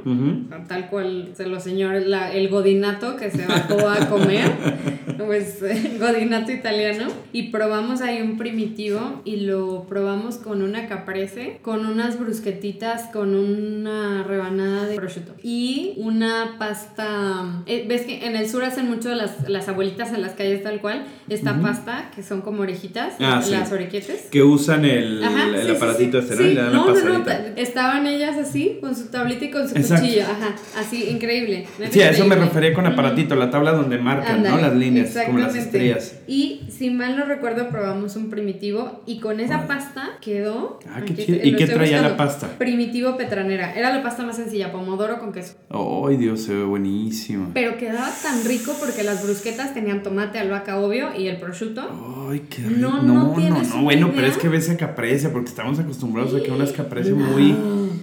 tal 0.67 0.89
cual, 0.89 1.29
se 1.33 1.47
lo 1.47 1.59
señor, 1.59 1.95
el 1.95 2.49
godinato 2.49 3.15
que 3.15 3.29
se 3.29 3.45
bajó 3.45 3.87
a 3.87 4.09
comer. 4.09 4.51
pues 5.17 5.59
godinato 5.99 6.51
italiano 6.51 7.07
y 7.33 7.43
probamos 7.49 8.01
ahí 8.01 8.21
un 8.21 8.37
primitivo 8.37 9.21
y 9.25 9.37
lo 9.41 9.85
probamos 9.87 10.35
con 10.37 10.61
una 10.61 10.87
caprese, 10.87 11.59
con 11.61 11.85
unas 11.85 12.19
brusquetitas, 12.19 13.03
con 13.13 13.35
una 13.35 14.23
rebanada 14.23 14.85
de 14.87 14.95
prosciutto 14.95 15.35
y 15.43 15.93
una 15.97 16.55
pasta. 16.59 17.63
eh, 17.65 17.85
Ves 17.87 18.01
que 18.03 18.25
en 18.25 18.35
el 18.35 18.49
sur 18.49 18.63
hacen 18.63 18.87
mucho 18.89 19.13
las, 19.15 19.47
las 19.49 19.67
abuelitas 19.69 20.13
en 20.13 20.21
las 20.21 20.33
calles 20.33 20.63
tal 20.63 20.81
cual, 20.81 21.05
esta 21.29 21.59
pasta 21.61 22.11
que 22.15 22.23
son 22.23 22.41
como 22.41 22.61
orejitas, 22.63 23.13
Ah, 23.19 23.41
sí. 23.43 23.51
las 23.51 23.71
orequetes. 23.71 24.27
Que 24.31 24.43
usan 24.43 24.85
el, 24.85 25.23
Ajá, 25.23 25.47
el 25.47 25.61
sí, 25.61 25.65
sí, 25.67 25.71
aparatito 25.75 26.21
sí. 26.21 26.27
este, 26.29 26.35
¿no? 26.35 26.41
Sí, 26.43 26.47
Y 26.51 26.53
le 26.55 26.61
dan 26.61 26.73
no, 26.73 26.87
la 26.93 27.19
no, 27.19 27.25
estaban 27.55 28.07
ellas 28.07 28.37
así, 28.37 28.77
con 28.81 28.95
su 28.95 29.07
tablita 29.07 29.45
y 29.45 29.51
con 29.51 29.67
su 29.69 29.75
Exacto. 29.75 30.05
cuchillo, 30.05 30.23
ajá, 30.23 30.55
así, 30.77 31.09
increíble. 31.09 31.67
Sí, 31.91 32.01
a 32.01 32.09
eso 32.11 32.25
me 32.25 32.35
refería 32.35 32.73
con 32.73 32.85
aparatito, 32.85 33.35
la 33.35 33.49
tabla 33.49 33.71
donde 33.71 33.97
marcan, 33.97 34.43
¿no? 34.43 34.57
Las 34.57 34.75
líneas, 34.75 34.96
como 35.03 35.39
las 35.39 35.55
exactamente. 35.55 35.59
estrellas. 35.59 36.15
Y 36.27 36.61
si 36.69 36.89
mal 36.89 37.17
no 37.17 37.25
recuerdo, 37.25 37.69
probamos 37.69 38.15
un 38.15 38.29
primitivo 38.29 39.01
y 39.05 39.19
con 39.19 39.39
esa 39.39 39.67
pasta 39.67 40.17
quedó. 40.21 40.79
Ah, 40.89 41.01
qué 41.05 41.15
chido. 41.15 41.39
¿Y 41.43 41.51
lo 41.51 41.57
qué 41.57 41.67
traía 41.67 42.01
la 42.01 42.17
pasta? 42.17 42.47
Primitivo 42.57 43.17
petranera. 43.17 43.73
Era 43.73 43.93
la 43.93 44.03
pasta 44.03 44.23
más 44.23 44.35
sencilla, 44.35 44.71
pomodoro 44.71 45.19
con 45.19 45.31
queso. 45.31 45.55
Ay, 45.69 46.17
Dios, 46.17 46.41
se 46.41 46.53
ve 46.53 46.63
buenísimo. 46.63 47.51
Pero 47.53 47.77
quedaba 47.77 48.09
tan 48.21 48.43
rico 48.45 48.73
porque 48.79 49.03
las 49.03 49.23
brusquetas 49.23 49.73
tenían 49.73 50.03
tomate, 50.03 50.39
albahaca, 50.39 50.79
obvio, 50.79 51.09
y 51.17 51.27
el 51.27 51.37
prosciutto. 51.37 51.81
Ay, 52.29 52.43
qué 52.49 52.63
rico. 52.63 52.79
No, 52.79 53.01
No, 53.01 53.35
no 53.35 53.37
no, 53.37 53.63
no, 53.63 53.83
Bueno, 53.83 54.11
pero 54.15 54.27
es 54.27 54.37
que 54.37 54.49
ves 54.49 54.69
a 54.69 54.77
caprese, 54.77 55.29
porque 55.29 55.49
estamos 55.49 55.79
acostumbrados 55.79 56.33
a 56.35 56.43
que 56.43 56.51
unas 56.51 56.71
caprese 56.71 57.13
muy. 57.13 57.55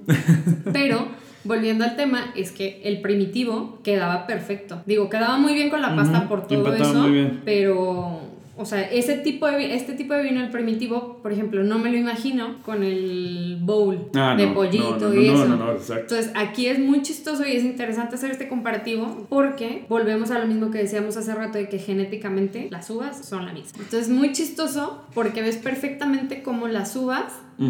Pero, 0.73 1.09
volviendo 1.45 1.85
al 1.85 1.97
tema, 1.97 2.33
es 2.37 2.51
que 2.53 2.81
el 2.85 3.01
primitivo 3.01 3.79
quedaba 3.83 4.27
perfecto. 4.27 4.83
Digo, 4.87 5.09
quedaba 5.09 5.37
muy 5.39 5.55
bien 5.55 5.71
con 5.71 5.83
la 5.83 5.95
pasta 5.95 6.29
por 6.29 6.47
todo 6.47 6.73
eso. 6.75 7.07
Pero, 7.45 8.21
o 8.57 8.65
sea, 8.65 8.83
ese 8.83 9.15
tipo 9.19 9.47
de, 9.47 9.75
este 9.75 9.95
tipo 9.95 10.15
de 10.15 10.23
vino, 10.23 10.41
el 10.41 10.51
primitivo, 10.51 11.19
por 11.23 11.33
ejemplo, 11.33 11.63
no 11.65 11.79
me 11.79 11.91
lo 11.91 11.97
imagino 11.99 12.63
con 12.65 12.83
el 12.85 13.59
bowl 13.61 14.11
Ah, 14.15 14.35
de 14.37 14.47
no, 14.47 14.55
pollito 14.55 14.99
no, 15.01 15.09
no, 15.09 15.15
y 15.21 15.29
eso. 15.29 15.49
no, 15.49 15.57
no, 15.57 15.73
exacto. 15.73 16.15
Entonces, 16.15 16.33
aquí 16.37 16.67
es 16.69 16.79
muy 16.79 17.03
chistoso 17.03 17.45
y 17.47 17.53
es 17.57 17.65
interesante 17.65 18.15
hacer 18.15 18.31
este 18.31 18.49
comparativo 18.49 19.27
porque 19.29 19.85
volvemos 19.89 20.31
a 20.31 20.39
lo 20.39 20.47
mismo 20.47 20.71
que 20.71 20.79
decíamos 20.79 21.17
hace 21.17 21.35
rato 21.35 21.59
de 21.59 21.69
que 21.69 21.79
genéticamente 21.79 22.69
las 22.71 22.89
uvas 22.91 23.27
son 23.27 23.45
la 23.45 23.53
misma. 23.53 23.81
Entonces, 23.83 24.09
muy 24.09 24.33
chistoso 24.33 25.03
porque 25.15 25.43
ves 25.43 25.57
perfectamente 25.57 26.43
cómo 26.43 26.69
las 26.69 26.95
uvas 26.97 27.25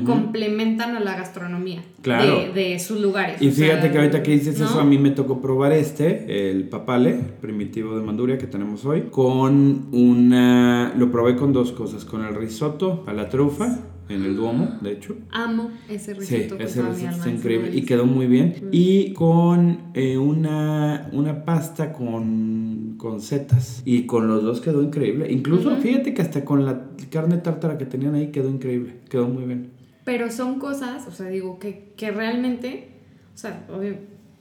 Complementan 0.05 0.97
a 0.97 1.01
la 1.01 1.17
gastronomía 1.17 1.83
Claro. 2.03 2.53
de, 2.53 2.53
de 2.53 2.79
sus 2.79 3.01
lugares. 3.01 3.41
Y 3.41 3.51
sea, 3.51 3.69
fíjate 3.69 3.91
que 3.91 3.99
ahorita 3.99 4.23
que 4.23 4.33
dices 4.33 4.59
¿no? 4.59 4.67
eso, 4.67 4.81
a 4.81 4.85
mí 4.85 4.99
me 4.99 5.11
tocó 5.11 5.41
probar 5.41 5.73
este, 5.73 6.51
el 6.51 6.69
papale, 6.69 7.19
primitivo 7.41 7.97
de 7.97 8.03
Manduria 8.05 8.39
que 8.39 8.47
tenemos 8.47 8.85
hoy, 8.85 9.03
con 9.11 9.87
una... 9.93 10.93
Lo 10.97 11.11
probé 11.11 11.37
con 11.37 11.53
dos 11.53 11.73
cosas, 11.73 12.05
con 12.05 12.25
el 12.25 12.35
risotto 12.35 13.05
a 13.07 13.13
la 13.13 13.29
trufa, 13.29 13.79
en 14.09 14.23
el 14.25 14.37
Duomo, 14.37 14.79
de 14.83 14.93
hecho. 14.93 15.17
Amo 15.31 15.71
ese 15.89 16.15
Sí, 16.23 16.37
risotto. 16.37 16.57
con 16.57 16.67
ese 16.67 16.81
alma, 16.81 16.93
está 16.95 17.29
es 17.31 17.35
increíble 17.35 17.71
y 17.75 17.83
quedó 17.83 18.07
muy 18.07 18.27
bien. 18.27 18.55
Y 18.73 19.13
con 19.15 19.79
eh, 19.95 20.19
una, 20.19 21.09
una 21.13 21.45
pasta 21.45 21.93
con, 21.93 22.97
con 22.99 23.21
setas. 23.21 23.83
Y 23.85 24.05
con 24.07 24.29
los 24.29 24.43
dos 24.43 24.61
quedó 24.61 24.83
increíble. 24.83 25.31
Incluso 25.33 25.75
fíjate 25.77 26.13
que 26.15 26.23
hasta 26.23 26.45
con 26.45 26.65
la 26.65 26.91
carne 27.11 27.39
tártara 27.39 27.79
que 27.79 27.87
tenían 27.87 28.15
ahí 28.15 28.29
quedó 28.29 28.51
increíble. 28.51 28.97
Quedó 29.09 29.29
muy 29.29 29.45
bien. 29.45 29.71
Pero 30.05 30.31
son 30.31 30.59
cosas, 30.59 31.07
o 31.09 31.13
sea, 31.13 31.29
digo, 31.29 31.59
que, 31.59 31.93
que 31.97 32.11
realmente, 32.11 32.89
o 33.35 33.39
sea, 33.39 33.67
obvio, 33.75 33.97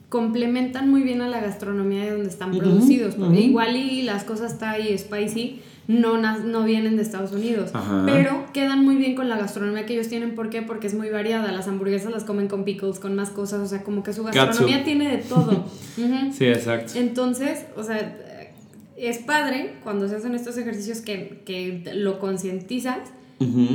complementan 0.09 0.89
muy 0.91 1.01
bien 1.01 1.21
a 1.21 1.27
la 1.29 1.39
gastronomía 1.41 2.03
de 2.03 2.11
donde 2.11 2.27
están 2.29 2.51
producidos. 2.51 3.15
porque. 3.15 3.39
Igual 3.39 3.75
y 3.77 4.01
las 4.03 4.23
cosas 4.25 4.59
Thai 4.59 4.93
y 4.93 4.97
spicy 4.97 5.61
no, 5.87 6.17
no 6.17 6.63
vienen 6.63 6.95
de 6.95 7.01
Estados 7.01 7.31
Unidos. 7.33 7.71
Ajá. 7.73 8.03
Pero 8.05 8.45
quedan 8.53 8.83
muy 8.85 8.95
bien 8.95 9.15
con 9.15 9.27
la 9.29 9.37
gastronomía 9.37 9.85
que 9.85 9.93
ellos 9.93 10.07
tienen. 10.07 10.33
¿Por 10.35 10.49
qué? 10.49 10.61
Porque 10.61 10.87
es 10.87 10.93
muy 10.93 11.09
variada. 11.09 11.51
Las 11.51 11.67
hamburguesas 11.67 12.11
las 12.11 12.23
comen 12.23 12.47
con 12.47 12.63
pickles, 12.63 12.99
con 12.99 13.15
más 13.15 13.29
cosas. 13.29 13.59
O 13.61 13.65
sea, 13.67 13.83
como 13.83 14.01
que 14.03 14.13
su 14.13 14.23
gastronomía 14.23 14.83
tiene 14.83 15.09
de 15.09 15.17
todo. 15.23 15.65
Sí, 16.31 16.45
exacto. 16.45 16.93
Entonces, 16.95 17.65
o 17.75 17.83
sea, 17.83 18.17
es 18.97 19.17
padre 19.19 19.75
cuando 19.83 20.07
se 20.07 20.15
hacen 20.15 20.33
estos 20.33 20.57
ejercicios 20.57 21.01
que, 21.01 21.41
que 21.45 21.83
lo 21.95 22.17
concientizas, 22.19 22.97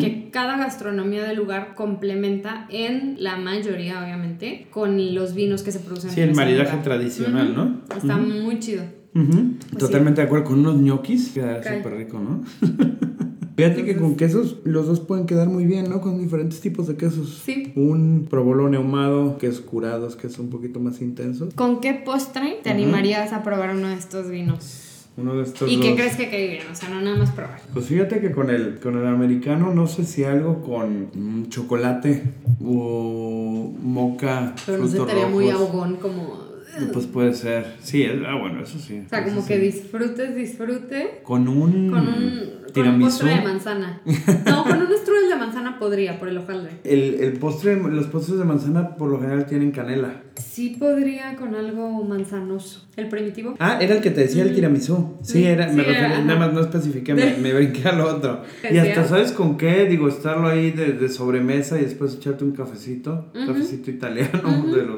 que 0.00 0.30
cada 0.32 0.56
gastronomía 0.56 1.24
del 1.24 1.36
lugar 1.36 1.74
complementa 1.74 2.66
en 2.70 3.16
la 3.22 3.36
mayoría, 3.36 4.02
obviamente, 4.02 4.66
con 4.70 5.14
los 5.14 5.34
vinos 5.34 5.62
que 5.62 5.72
se 5.72 5.80
producen 5.80 6.10
Sí, 6.10 6.22
en 6.22 6.30
el 6.30 6.34
maridaje 6.34 6.70
lugar. 6.70 6.82
tradicional, 6.82 7.50
Ujú. 7.50 7.56
¿no? 7.60 7.80
Está 7.94 8.16
muy 8.16 8.58
chido. 8.60 8.82
Pues 9.24 9.78
Totalmente 9.78 10.20
de 10.20 10.26
acuerdo 10.26 10.46
con 10.46 10.60
unos 10.60 10.76
ñoquis, 10.76 11.30
queda 11.30 11.60
Cae. 11.60 11.78
súper 11.78 11.98
rico, 11.98 12.20
¿no? 12.20 12.42
Fíjate 13.58 13.84
que 13.84 13.96
con 13.96 14.14
quesos 14.14 14.58
los 14.62 14.86
dos 14.86 15.00
pueden 15.00 15.26
quedar 15.26 15.48
muy 15.48 15.66
bien, 15.66 15.90
¿no? 15.90 16.00
Con 16.00 16.20
diferentes 16.20 16.60
tipos 16.60 16.86
de 16.86 16.94
quesos. 16.94 17.42
Sí. 17.44 17.72
Un 17.74 18.28
provolone 18.30 18.76
ahumado, 18.76 19.36
quesos 19.36 19.62
curados, 19.62 20.14
que 20.14 20.28
es 20.28 20.38
un 20.38 20.48
poquito 20.48 20.78
más 20.78 21.00
intenso. 21.00 21.48
¿Con 21.56 21.80
qué 21.80 21.92
postre 21.94 22.60
te 22.62 22.70
animarías 22.70 23.32
a 23.32 23.42
probar 23.42 23.74
uno 23.74 23.88
de 23.88 23.96
estos 23.96 24.30
vinos? 24.30 25.08
Uno 25.16 25.34
de 25.34 25.42
estos 25.42 25.68
¿Y 25.68 25.80
qué 25.80 25.96
crees 25.96 26.14
que 26.14 26.30
quede 26.30 26.46
bien? 26.46 26.66
O 26.70 26.74
sea, 26.76 26.88
no 26.90 27.00
nada 27.00 27.16
más 27.16 27.32
probar. 27.32 27.60
Pues 27.72 27.86
fíjate 27.86 28.20
que 28.20 28.30
con 28.30 28.50
el, 28.50 28.78
con 28.78 28.96
el 28.96 29.04
americano 29.04 29.74
no 29.74 29.88
sé 29.88 30.04
si 30.04 30.22
algo 30.22 30.62
con 30.62 31.08
mm, 31.12 31.48
chocolate 31.48 32.22
o 32.64 33.74
moca. 33.82 34.54
Pero 34.64 34.78
no 34.78 34.86
se 34.86 34.98
estaría 34.98 35.26
muy 35.26 35.50
ahogón 35.50 35.96
como... 35.96 36.47
Pues 36.86 37.06
puede 37.06 37.34
ser. 37.34 37.74
Sí, 37.82 38.02
es- 38.02 38.12
ah, 38.26 38.36
bueno, 38.40 38.62
eso 38.62 38.78
sí. 38.78 39.02
O 39.04 39.08
sea, 39.08 39.24
como 39.24 39.40
sí. 39.42 39.48
que 39.48 39.58
disfrutes, 39.58 40.34
disfrute 40.36 41.20
Con 41.22 41.48
un, 41.48 41.90
con 41.90 42.00
un, 42.00 42.14
con 42.14 42.24
un 42.66 42.72
tiramisú. 42.72 43.04
postre 43.20 43.34
de 43.36 43.42
manzana. 43.42 44.00
No, 44.46 44.64
con 44.64 44.80
un 44.82 44.88
strudel 44.96 45.28
de 45.28 45.36
manzana 45.36 45.78
podría, 45.78 46.18
por 46.18 46.28
el 46.28 46.38
hojaldre. 46.38 46.72
El, 46.84 47.14
el 47.20 47.32
postre, 47.34 47.76
los 47.76 48.06
postres 48.06 48.38
de 48.38 48.44
manzana 48.44 48.96
por 48.96 49.08
lo 49.10 49.20
general 49.20 49.46
tienen 49.46 49.70
canela. 49.70 50.22
Sí 50.36 50.76
podría 50.78 51.34
con 51.36 51.54
algo 51.54 52.04
manzanoso. 52.04 52.86
¿El 52.96 53.08
primitivo? 53.08 53.54
Ah, 53.58 53.78
era 53.80 53.94
el 53.96 54.00
que 54.00 54.10
te 54.10 54.20
decía 54.22 54.42
el 54.44 54.54
tiramisú. 54.54 55.16
Sí, 55.22 55.44
era, 55.44 55.66
me 55.66 55.72
Sí, 55.72 55.78
refería, 55.78 56.06
era, 56.06 56.24
nada 56.24 56.38
más 56.38 56.52
no 56.52 56.60
especifiqué, 56.60 57.14
me, 57.14 57.36
me 57.38 57.52
brinqué 57.54 57.88
al 57.88 58.00
otro. 58.00 58.42
¿Qué 58.62 58.74
Y 58.74 58.78
hasta? 58.78 59.04
¿sabes 59.06 59.32
con 59.32 59.56
qué? 59.56 59.86
Digo, 59.86 60.08
estarlo 60.08 60.48
ahí 60.48 60.70
de, 60.70 60.92
de 60.92 61.08
sobremesa 61.08 61.78
y 61.78 61.82
después 61.84 62.14
echarte 62.14 62.44
un 62.44 62.52
cafecito, 62.52 63.30
Ujú. 63.34 63.46
cafecito 63.46 63.90
italiano, 63.90 64.40
Ujú. 64.60 64.74
de 64.74 64.82
los 64.86 64.96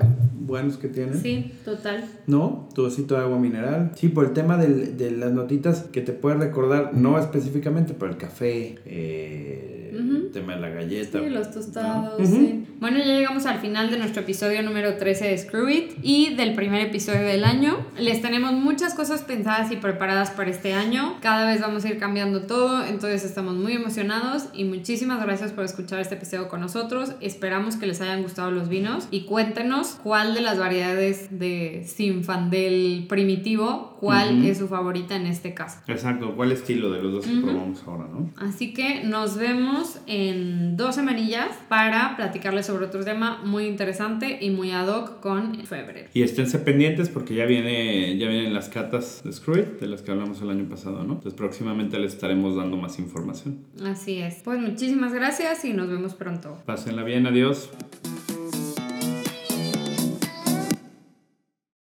buenos 0.51 0.77
que 0.77 0.89
tienen. 0.89 1.17
Sí, 1.19 1.53
total. 1.65 2.05
¿No? 2.27 2.69
Tu 2.75 2.83
vasito 2.83 3.15
de 3.15 3.23
agua 3.23 3.39
mineral. 3.39 3.93
Sí, 3.95 4.09
por 4.09 4.27
el 4.27 4.33
tema 4.33 4.57
del- 4.59 4.97
de 4.99 5.11
las 5.13 5.33
notitas 5.33 5.85
que 5.93 6.01
te 6.03 6.13
puedes 6.13 6.39
recordar, 6.41 6.93
no 6.95 7.19
específicamente, 7.19 7.95
pero 7.99 8.11
el 8.13 8.19
café, 8.19 8.75
eh, 8.85 9.80
El 9.99 10.31
tema 10.33 10.55
de 10.55 10.61
la 10.61 10.69
galleta. 10.69 11.19
Sí, 11.19 11.31
los 11.31 11.51
tostados, 11.51 12.19
¿no? 12.19 12.25
Ujú. 12.25 12.37
sí. 12.37 12.67
Bueno, 12.81 12.97
ya 12.99 13.05
llegamos 13.05 13.45
al 13.45 13.59
final 13.59 13.91
de 13.91 13.99
nuestro 13.99 14.23
episodio 14.23 14.63
número 14.63 14.97
13 14.97 15.27
de 15.27 15.37
Screw 15.37 15.69
It 15.69 15.93
y 16.03 16.35
del 16.35 16.55
primer 16.55 16.81
episodio 16.81 17.21
del 17.21 17.45
año. 17.45 17.77
Les 17.99 18.23
tenemos 18.23 18.55
muchas 18.55 18.95
cosas 18.95 19.21
pensadas 19.21 19.71
y 19.71 19.77
preparadas 19.77 20.31
para 20.31 20.49
este 20.49 20.73
año. 20.73 21.19
Cada 21.21 21.47
vez 21.47 21.61
vamos 21.61 21.85
a 21.85 21.91
ir 21.91 21.99
cambiando 21.99 22.43
todo, 22.43 22.87
entonces 22.87 23.25
estamos 23.25 23.55
muy 23.55 23.75
emocionados 23.75 24.45
y 24.55 24.65
muchísimas 24.65 25.23
gracias 25.23 25.53
por 25.53 25.65
escuchar 25.65 26.01
este 26.01 26.15
episodio 26.15 26.49
con 26.49 26.61
nosotros. 26.61 27.13
Esperamos 27.21 27.77
que 27.77 27.87
les 27.87 28.01
hayan 28.01 28.23
gustado 28.23 28.51
los 28.51 28.71
vinos 28.71 29.09
y 29.11 29.27
cuéntenos 29.27 29.99
cuál 30.03 30.33
de 30.33 30.41
las 30.41 30.59
variedades 30.59 31.39
de 31.39 31.85
Sinfandel 31.87 33.05
primitivo, 33.09 33.90
cuál 34.01 34.39
Ujú. 34.39 34.47
es 34.49 34.59
su 34.59 34.67
favorita 34.67 35.15
en 35.15 35.27
este 35.27 35.53
caso. 35.53 35.79
Exacto, 35.87 36.35
¿cuál 36.35 36.53
estilo 36.53 36.91
de 36.91 37.03
los 37.03 37.13
dos 37.13 37.27
que 37.27 37.35
Ujú. 37.35 37.43
probamos 37.49 37.83
ahora, 37.87 38.07
no? 38.11 38.31
Así 38.37 38.73
que 38.73 39.05
nos 39.05 39.37
vemos 39.37 39.99
en 40.07 40.77
dos 40.79 40.95
semanillas 40.95 41.49
para 41.69 42.17
platicarles 42.17 42.65
sobre 42.67 42.87
otro 42.87 43.05
tema 43.05 43.43
muy 43.45 43.67
interesante 43.67 44.39
y 44.41 44.49
muy 44.51 44.71
ad 44.71 44.89
hoc 44.89 45.21
con 45.21 45.55
febrero. 45.67 46.09
Y 46.15 46.23
esténse 46.23 46.59
pendientes 46.59 47.11
porque 47.11 47.35
ya 47.35 47.45
viene 47.45 48.17
ya 48.17 48.29
vienen 48.29 48.55
las 48.55 48.69
catas 48.71 49.21
de 49.23 49.33
Screw, 49.33 49.79
de 49.81 49.87
las 49.87 50.01
que 50.03 50.11
hablamos 50.13 50.41
el 50.41 50.49
año 50.51 50.69
pasado, 50.69 51.05
¿no? 51.05 51.15
Entonces 51.15 51.35
próximamente 51.35 51.99
les 51.99 52.15
estaremos 52.15 52.57
dando 52.57 52.77
más 52.79 52.99
información. 52.99 53.59
Así 53.85 54.17
es. 54.19 54.37
Pues 54.43 54.59
muchísimas 54.61 55.13
gracias 55.13 55.65
y 55.65 55.73
nos 55.75 55.89
vemos 55.89 56.15
pronto. 56.15 56.57
Pásenla 56.65 57.03
bien, 57.03 57.27
adiós. 57.27 57.71